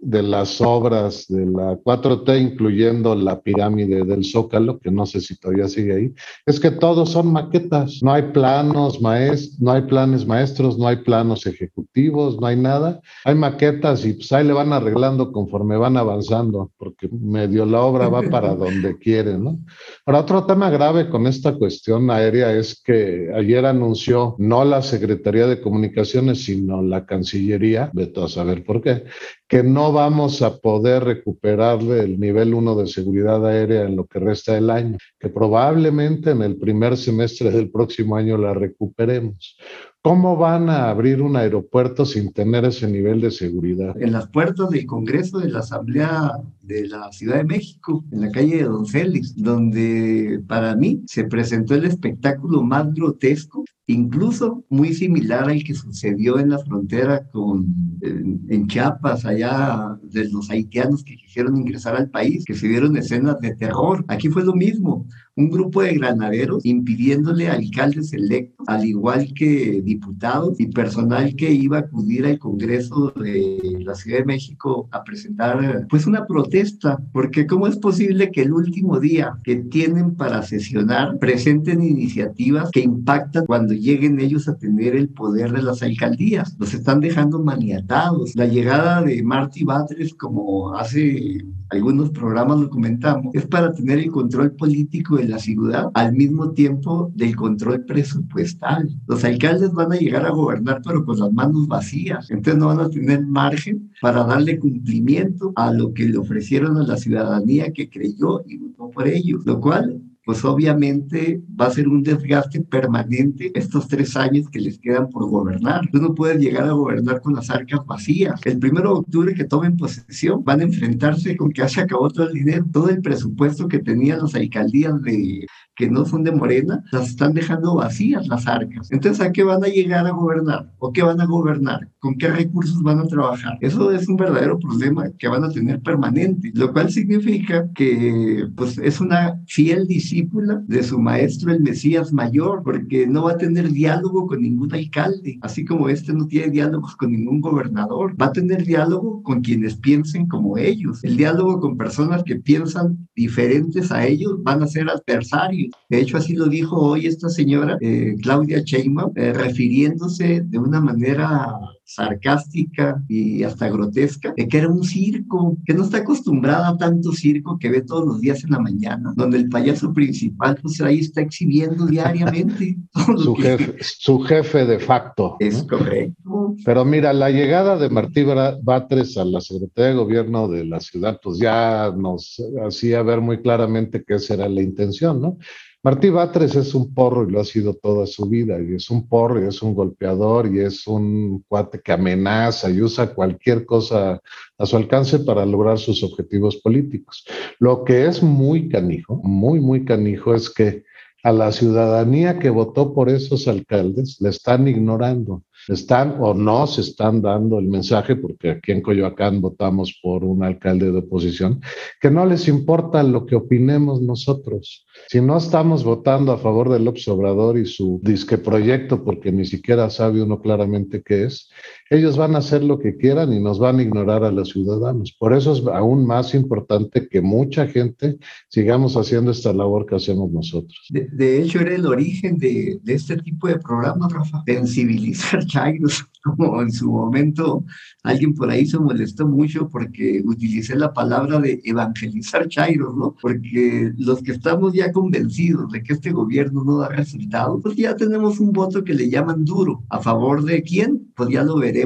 de, 0.00 0.22
las 0.22 0.60
obras 0.60 1.26
de 1.28 1.46
la 1.46 1.76
4T, 1.76 2.40
incluyendo 2.40 3.14
la 3.14 3.40
pirámide 3.40 4.04
del 4.04 4.24
Zócalo, 4.24 4.80
que 4.80 4.90
no 4.90 5.06
sé 5.06 5.20
si 5.20 5.38
todavía 5.38 5.68
sigue 5.68 5.94
ahí, 5.94 6.14
es 6.44 6.58
que 6.58 6.72
todos 6.72 7.10
son 7.10 7.32
maquetas, 7.32 8.00
no 8.02 8.12
hay 8.12 8.22
planos 8.32 9.00
maestros, 9.00 9.60
no 9.60 9.72
hay 9.72 9.82
planes 9.82 10.26
maestros, 10.26 10.76
no 10.76 10.88
hay 10.88 10.96
planos 10.96 11.46
ejecutivos, 11.46 12.40
no 12.40 12.48
hay 12.48 12.56
nada, 12.56 13.00
hay 13.24 13.36
maquetas 13.36 14.04
y 14.04 14.14
pues 14.14 14.32
ahí 14.32 14.44
le 14.44 14.52
van 14.52 14.72
arreglando 14.72 15.30
conforme 15.30 15.76
van 15.76 15.96
avanzando, 15.96 16.72
porque 16.76 17.08
medio 17.12 17.64
la 17.64 17.82
obra 17.82 18.08
va 18.08 18.22
para 18.22 18.54
donde 18.56 18.98
quiere, 18.98 19.38
¿no? 19.38 19.60
Ahora, 20.04 20.20
otro 20.20 20.46
tema 20.46 20.68
grave 20.68 21.08
con 21.08 21.28
esta 21.28 21.54
cuestión 21.54 22.10
aérea 22.10 22.52
es 22.52 22.82
que 22.82 23.30
ayer 23.32 23.64
anunció 23.66 24.34
no 24.38 24.64
la 24.64 24.82
Secretaría 24.82 25.46
de 25.46 25.60
Comunicaciones, 25.60 26.44
sino 26.44 26.82
la 26.82 27.06
Cancillería 27.06 27.51
de 27.58 28.12
a 28.24 28.28
saber 28.28 28.64
por 28.64 28.82
qué, 28.82 29.04
que 29.48 29.62
no 29.62 29.92
vamos 29.92 30.42
a 30.42 30.58
poder 30.58 31.04
recuperarle 31.04 32.00
el 32.00 32.18
nivel 32.18 32.54
1 32.54 32.74
de 32.76 32.86
seguridad 32.86 33.46
aérea 33.46 33.82
en 33.82 33.96
lo 33.96 34.06
que 34.06 34.18
resta 34.18 34.54
del 34.54 34.70
año, 34.70 34.96
que 35.18 35.28
probablemente 35.28 36.30
en 36.30 36.42
el 36.42 36.56
primer 36.56 36.96
semestre 36.96 37.50
del 37.50 37.70
próximo 37.70 38.16
año 38.16 38.38
la 38.38 38.54
recuperemos. 38.54 39.56
¿Cómo 40.04 40.36
van 40.36 40.68
a 40.68 40.90
abrir 40.90 41.22
un 41.22 41.36
aeropuerto 41.36 42.04
sin 42.04 42.32
tener 42.32 42.64
ese 42.64 42.88
nivel 42.88 43.20
de 43.20 43.30
seguridad? 43.30 43.94
En 44.02 44.10
las 44.10 44.28
puertas 44.28 44.68
del 44.70 44.84
Congreso 44.84 45.38
de 45.38 45.48
la 45.48 45.60
Asamblea 45.60 46.40
de 46.62 46.88
la 46.88 47.12
Ciudad 47.12 47.36
de 47.36 47.44
México, 47.44 48.04
en 48.10 48.22
la 48.22 48.32
calle 48.32 48.56
de 48.56 48.64
Don 48.64 48.84
Félix, 48.84 49.36
donde 49.36 50.42
para 50.48 50.74
mí 50.74 51.02
se 51.06 51.22
presentó 51.22 51.76
el 51.76 51.84
espectáculo 51.84 52.64
más 52.64 52.92
grotesco, 52.92 53.64
incluso 53.86 54.64
muy 54.68 54.92
similar 54.92 55.48
al 55.48 55.62
que 55.62 55.74
sucedió 55.74 56.40
en 56.40 56.50
la 56.50 56.58
frontera 56.58 57.24
con, 57.30 57.66
en, 58.02 58.66
Chiapas, 58.66 59.24
allá 59.24 59.96
de 60.02 60.28
los 60.28 60.50
haitianos 60.50 61.04
que 61.04 61.16
quisieron 61.16 61.56
ingresar 61.56 61.94
al 61.94 62.10
país, 62.10 62.44
que 62.44 62.54
se 62.54 62.66
vieron 62.66 62.96
escenas 62.96 63.38
de 63.40 63.54
terror. 63.54 64.04
Aquí 64.08 64.28
fue 64.28 64.44
lo 64.44 64.54
mismo, 64.54 65.06
un 65.34 65.48
grupo 65.48 65.82
de 65.82 65.94
granaderos 65.94 66.64
impidiéndole 66.66 67.48
alcaldes 67.48 68.12
electos, 68.12 68.68
al 68.68 68.84
igual 68.84 69.32
que 69.34 69.80
diputados 69.82 70.60
y 70.60 70.66
personal 70.66 71.34
que 71.36 71.50
iba 71.50 71.78
a 71.78 71.80
acudir 71.80 72.26
al 72.26 72.38
Congreso 72.38 73.12
de 73.16 73.78
la 73.80 73.94
Ciudad 73.94 74.18
de 74.18 74.24
México 74.26 74.88
a 74.92 75.02
presentar 75.02 75.86
pues 75.88 76.06
una 76.06 76.26
protesta, 76.26 76.98
porque 77.12 77.46
¿cómo 77.46 77.66
es 77.66 77.78
posible 77.78 78.30
que 78.30 78.42
el 78.42 78.52
último 78.52 79.00
día 79.00 79.38
que 79.42 79.56
tienen 79.56 80.16
para 80.16 80.42
sesionar 80.42 81.18
presenten 81.18 81.82
iniciativas 81.82 82.70
que 82.70 82.80
impactan 82.80 83.46
cuando 83.46 83.72
lleguen 83.72 84.20
ellos 84.20 84.48
a 84.48 84.56
tener 84.56 84.94
el 84.94 85.08
poder 85.08 85.52
de 85.52 85.62
las 85.62 85.82
alcaldías? 85.82 86.56
Los 86.58 86.74
están 86.74 87.00
dejando 87.00 87.42
maniatados. 87.42 88.34
La 88.34 88.46
llegada 88.46 89.02
de 89.02 89.22
Marty 89.22 89.64
Batres, 89.64 90.12
como 90.14 90.74
hace 90.74 91.38
algunos 91.70 92.10
programas 92.10 92.60
lo 92.60 92.68
comentamos, 92.68 93.34
es 93.34 93.46
para 93.46 93.72
tener 93.72 93.98
el 93.98 94.10
control 94.10 94.52
político 94.52 95.16
de 95.22 95.28
la 95.28 95.38
ciudad 95.38 95.90
al 95.94 96.12
mismo 96.12 96.52
tiempo 96.52 97.10
del 97.14 97.36
control 97.36 97.84
presupuestal. 97.84 98.88
Los 99.06 99.24
alcaldes 99.24 99.72
van 99.72 99.92
a 99.92 99.96
llegar 99.96 100.26
a 100.26 100.30
gobernar 100.30 100.82
pero 100.84 101.04
con 101.04 101.18
las 101.18 101.32
manos 101.32 101.66
vacías, 101.66 102.30
entonces 102.30 102.58
no 102.58 102.66
van 102.66 102.80
a 102.80 102.90
tener 102.90 103.24
margen 103.26 103.90
para 104.00 104.24
darle 104.24 104.58
cumplimiento 104.58 105.52
a 105.56 105.72
lo 105.72 105.92
que 105.92 106.06
le 106.06 106.18
ofrecieron 106.18 106.76
a 106.76 106.82
la 106.82 106.96
ciudadanía 106.96 107.72
que 107.72 107.88
creyó 107.88 108.42
y 108.46 108.58
votó 108.58 108.90
por 108.90 109.08
ellos, 109.08 109.44
lo 109.46 109.60
cual 109.60 110.02
pues 110.24 110.44
obviamente 110.44 111.42
va 111.60 111.66
a 111.66 111.70
ser 111.70 111.88
un 111.88 112.02
desgaste 112.02 112.60
permanente 112.60 113.50
estos 113.54 113.88
tres 113.88 114.16
años 114.16 114.48
que 114.48 114.60
les 114.60 114.78
quedan 114.78 115.08
por 115.08 115.28
gobernar. 115.28 115.88
Tú 115.90 116.00
no 116.00 116.14
puedes 116.14 116.38
llegar 116.40 116.64
a 116.64 116.72
gobernar 116.72 117.20
con 117.20 117.34
las 117.34 117.50
arcas 117.50 117.80
vacías. 117.86 118.40
El 118.44 118.58
primero 118.58 118.92
de 118.92 118.98
octubre 119.00 119.34
que 119.34 119.44
tomen 119.44 119.76
posesión 119.76 120.44
van 120.44 120.60
a 120.60 120.64
enfrentarse 120.64 121.36
con 121.36 121.50
que 121.50 121.68
se 121.68 121.80
acabó 121.80 122.08
todo 122.08 122.28
el 122.28 122.34
dinero, 122.34 122.64
todo 122.72 122.88
el 122.88 123.02
presupuesto 123.02 123.66
que 123.66 123.80
tenían 123.80 124.20
las 124.20 124.34
alcaldías 124.34 125.00
de 125.02 125.46
que 125.74 125.90
no 125.90 126.04
son 126.04 126.22
de 126.22 126.32
Morena, 126.32 126.84
las 126.92 127.08
están 127.08 127.32
dejando 127.32 127.74
vacías 127.74 128.26
las 128.28 128.46
arcas. 128.46 128.90
Entonces, 128.90 129.24
¿a 129.24 129.32
qué 129.32 129.42
van 129.42 129.64
a 129.64 129.68
llegar 129.68 130.06
a 130.06 130.10
gobernar? 130.10 130.70
¿O 130.78 130.92
qué 130.92 131.02
van 131.02 131.20
a 131.20 131.26
gobernar? 131.26 131.88
¿Con 131.98 132.16
qué 132.16 132.28
recursos 132.28 132.82
van 132.82 132.98
a 132.98 133.06
trabajar? 133.06 133.58
Eso 133.60 133.90
es 133.92 134.08
un 134.08 134.16
verdadero 134.16 134.58
problema 134.58 135.10
que 135.18 135.28
van 135.28 135.44
a 135.44 135.50
tener 135.50 135.80
permanente, 135.80 136.50
lo 136.54 136.72
cual 136.72 136.90
significa 136.90 137.70
que 137.74 138.48
pues, 138.56 138.76
es 138.78 139.00
una 139.00 139.40
fiel 139.46 139.86
discípula 139.86 140.62
de 140.66 140.82
su 140.82 140.98
maestro, 140.98 141.52
el 141.52 141.62
Mesías 141.62 142.12
Mayor, 142.12 142.62
porque 142.62 143.06
no 143.06 143.24
va 143.24 143.32
a 143.32 143.38
tener 143.38 143.70
diálogo 143.70 144.26
con 144.26 144.42
ningún 144.42 144.74
alcalde, 144.74 145.38
así 145.42 145.64
como 145.64 145.88
este 145.88 146.12
no 146.12 146.26
tiene 146.26 146.50
diálogos 146.50 146.96
con 146.96 147.12
ningún 147.12 147.40
gobernador. 147.40 148.14
Va 148.20 148.26
a 148.26 148.32
tener 148.32 148.64
diálogo 148.64 149.22
con 149.22 149.40
quienes 149.40 149.76
piensen 149.76 150.26
como 150.26 150.58
ellos. 150.58 151.02
El 151.04 151.16
diálogo 151.16 151.60
con 151.60 151.76
personas 151.76 152.22
que 152.24 152.36
piensan 152.36 153.08
diferentes 153.14 153.90
a 153.90 154.06
ellos 154.06 154.42
van 154.42 154.62
a 154.62 154.66
ser 154.66 154.88
adversarios 154.90 155.61
de 155.88 156.00
hecho, 156.00 156.16
así 156.16 156.34
lo 156.34 156.46
dijo 156.46 156.76
hoy 156.76 157.06
esta 157.06 157.28
señora, 157.28 157.76
eh, 157.80 158.16
Claudia 158.22 158.62
Sheinbaum, 158.64 159.12
eh, 159.16 159.32
refiriéndose 159.32 160.42
de 160.42 160.58
una 160.58 160.80
manera 160.80 161.54
sarcástica 161.84 163.02
y 163.08 163.42
hasta 163.42 163.68
grotesca, 163.68 164.32
de 164.36 164.48
que 164.48 164.58
era 164.58 164.68
un 164.68 164.82
circo, 164.82 165.58
que 165.66 165.74
no 165.74 165.84
está 165.84 165.98
acostumbrada 165.98 166.68
a 166.68 166.76
tanto 166.76 167.12
circo 167.12 167.58
que 167.58 167.70
ve 167.70 167.82
todos 167.82 168.06
los 168.06 168.20
días 168.20 168.42
en 168.44 168.50
la 168.50 168.60
mañana, 168.60 169.12
donde 169.16 169.38
el 169.38 169.48
payaso 169.48 169.92
principal 169.92 170.58
pues 170.62 170.80
ahí 170.80 171.00
está 171.00 171.20
exhibiendo 171.20 171.86
diariamente. 171.86 172.78
su, 173.18 173.34
jefe, 173.34 173.76
su 173.80 174.20
jefe 174.20 174.64
de 174.64 174.78
facto. 174.78 175.36
Es 175.38 175.62
correcto. 175.64 176.21
Pero 176.64 176.84
mira, 176.84 177.12
la 177.12 177.30
llegada 177.30 177.76
de 177.76 177.88
Martí 177.90 178.24
Batres 178.24 179.16
a 179.16 179.24
la 179.24 179.40
Secretaría 179.40 179.90
de 179.90 179.96
Gobierno 179.96 180.48
de 180.48 180.64
la 180.64 180.80
ciudad, 180.80 181.20
pues 181.22 181.38
ya 181.38 181.92
nos 181.96 182.42
hacía 182.64 183.02
ver 183.02 183.20
muy 183.20 183.42
claramente 183.42 184.04
que 184.04 184.14
esa 184.14 184.34
era 184.34 184.48
la 184.48 184.62
intención, 184.62 185.20
¿no? 185.20 185.38
Martí 185.84 186.10
Batres 186.10 186.54
es 186.54 186.76
un 186.76 186.94
porro 186.94 187.28
y 187.28 187.32
lo 187.32 187.40
ha 187.40 187.44
sido 187.44 187.74
toda 187.74 188.06
su 188.06 188.26
vida, 188.26 188.56
y 188.62 188.76
es 188.76 188.88
un 188.88 189.08
porro 189.08 189.42
y 189.42 189.48
es 189.48 189.62
un 189.62 189.74
golpeador 189.74 190.46
y 190.54 190.60
es 190.60 190.86
un 190.86 191.44
cuate 191.48 191.80
que 191.80 191.90
amenaza 191.90 192.70
y 192.70 192.80
usa 192.80 193.12
cualquier 193.12 193.66
cosa 193.66 194.20
a 194.58 194.66
su 194.66 194.76
alcance 194.76 195.18
para 195.18 195.44
lograr 195.44 195.78
sus 195.78 196.04
objetivos 196.04 196.56
políticos. 196.58 197.24
Lo 197.58 197.82
que 197.82 198.06
es 198.06 198.22
muy 198.22 198.68
canijo, 198.68 199.16
muy, 199.24 199.58
muy 199.58 199.84
canijo 199.84 200.34
es 200.34 200.48
que 200.48 200.84
a 201.24 201.32
la 201.32 201.50
ciudadanía 201.50 202.38
que 202.38 202.50
votó 202.50 202.94
por 202.94 203.08
esos 203.08 203.48
alcaldes 203.48 204.20
le 204.20 204.30
están 204.30 204.68
ignorando 204.68 205.42
están 205.68 206.16
o 206.20 206.34
no 206.34 206.66
se 206.66 206.80
están 206.80 207.22
dando 207.22 207.58
el 207.58 207.66
mensaje, 207.66 208.16
porque 208.16 208.50
aquí 208.50 208.72
en 208.72 208.82
Coyoacán 208.82 209.40
votamos 209.40 209.98
por 210.02 210.24
un 210.24 210.42
alcalde 210.42 210.90
de 210.90 210.98
oposición, 210.98 211.60
que 212.00 212.10
no 212.10 212.26
les 212.26 212.48
importa 212.48 213.02
lo 213.02 213.26
que 213.26 213.36
opinemos 213.36 214.00
nosotros. 214.00 214.86
Si 215.08 215.20
no 215.20 215.36
estamos 215.36 215.84
votando 215.84 216.32
a 216.32 216.38
favor 216.38 216.68
del 216.68 216.88
Obrador 217.08 217.58
y 217.58 217.66
su 217.66 218.00
disque 218.02 218.38
proyecto, 218.38 219.04
porque 219.04 219.32
ni 219.32 219.44
siquiera 219.44 219.88
sabe 219.90 220.22
uno 220.22 220.40
claramente 220.40 221.02
qué 221.02 221.24
es, 221.24 221.50
ellos 221.92 222.16
van 222.16 222.34
a 222.34 222.38
hacer 222.38 222.64
lo 222.64 222.78
que 222.78 222.96
quieran 222.96 223.34
y 223.34 223.38
nos 223.38 223.58
van 223.58 223.78
a 223.78 223.82
ignorar 223.82 224.24
a 224.24 224.32
los 224.32 224.48
ciudadanos. 224.48 225.14
Por 225.18 225.34
eso 225.34 225.52
es 225.52 225.62
aún 225.66 226.06
más 226.06 226.34
importante 226.34 227.06
que 227.06 227.20
mucha 227.20 227.66
gente 227.66 228.18
sigamos 228.48 228.96
haciendo 228.96 229.30
esta 229.30 229.52
labor 229.52 229.84
que 229.84 229.96
hacemos 229.96 230.32
nosotros. 230.32 230.88
De, 230.88 231.42
hecho, 231.42 231.60
era 231.60 231.74
el 231.74 231.84
origen 231.84 232.38
de, 232.38 232.80
este 232.86 233.18
tipo 233.18 233.46
de 233.46 233.58
programas, 233.58 234.10
Rafa, 234.10 234.42
sensibilizar 234.46 235.44
chairos, 235.44 236.02
como 236.22 236.62
en 236.62 236.72
su 236.72 236.90
momento 236.90 237.62
alguien 238.04 238.32
por 238.32 238.48
ahí 238.48 238.64
se 238.64 238.78
molestó 238.78 239.26
mucho 239.28 239.68
porque 239.68 240.22
utilicé 240.24 240.76
la 240.76 240.94
palabra 240.94 241.40
de 241.40 241.60
evangelizar 241.62 242.48
chairos, 242.48 242.96
¿no? 242.96 243.14
Porque 243.20 243.92
los 243.98 244.22
que 244.22 244.32
estamos 244.32 244.72
ya 244.72 244.90
convencidos 244.92 245.70
de 245.70 245.82
que 245.82 245.92
este 245.92 246.10
gobierno 246.10 246.64
no 246.64 246.78
da 246.78 246.88
resultados, 246.88 247.60
pues 247.62 247.76
ya 247.76 247.96
tenemos 247.96 248.40
un 248.40 248.52
voto 248.52 248.82
que 248.82 248.94
le 248.94 249.10
llaman 249.10 249.44
duro. 249.44 249.82
¿A 249.90 250.00
favor 250.00 250.42
de 250.42 250.62
quién? 250.62 251.12
Pues 251.14 251.28
ya 251.28 251.44
lo 251.44 251.56
veremos 251.56 251.81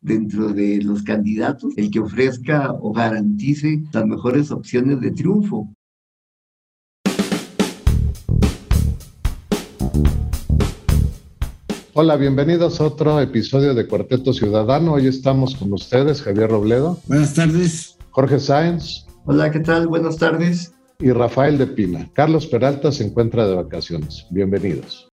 dentro 0.00 0.48
de 0.52 0.82
los 0.82 1.02
candidatos, 1.02 1.72
el 1.76 1.90
que 1.90 2.00
ofrezca 2.00 2.72
o 2.72 2.92
garantice 2.92 3.82
las 3.92 4.06
mejores 4.06 4.50
opciones 4.50 5.00
de 5.00 5.10
triunfo. 5.12 5.72
Hola, 11.94 12.16
bienvenidos 12.16 12.80
a 12.80 12.84
otro 12.84 13.20
episodio 13.20 13.74
de 13.74 13.86
Cuarteto 13.86 14.32
Ciudadano. 14.32 14.94
Hoy 14.94 15.06
estamos 15.06 15.54
con 15.54 15.72
ustedes, 15.74 16.22
Javier 16.22 16.50
Robledo. 16.50 16.98
Buenas 17.06 17.34
tardes. 17.34 17.98
Jorge 18.10 18.40
Sáenz. 18.40 19.06
Hola, 19.26 19.50
¿qué 19.50 19.60
tal? 19.60 19.88
Buenas 19.88 20.16
tardes. 20.16 20.72
Y 20.98 21.12
Rafael 21.12 21.58
de 21.58 21.66
Pina. 21.66 22.10
Carlos 22.14 22.46
Peralta 22.46 22.92
se 22.92 23.04
encuentra 23.04 23.46
de 23.46 23.56
vacaciones. 23.56 24.26
Bienvenidos. 24.30 25.11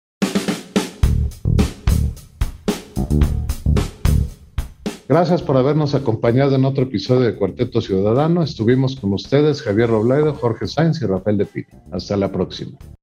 Gracias 5.07 5.43
por 5.43 5.55
habernos 5.55 5.93
acompañado 5.93 6.55
en 6.55 6.65
otro 6.65 6.85
episodio 6.85 7.27
de 7.27 7.35
Cuarteto 7.35 7.79
Ciudadano. 7.79 8.41
Estuvimos 8.41 8.95
con 8.95 9.13
ustedes 9.13 9.61
Javier 9.61 9.89
Robledo, 9.89 10.33
Jorge 10.33 10.65
Sáenz 10.65 10.99
y 11.01 11.05
Rafael 11.05 11.37
de 11.37 11.45
Pina. 11.45 11.83
Hasta 11.91 12.17
la 12.17 12.31
próxima. 12.31 12.75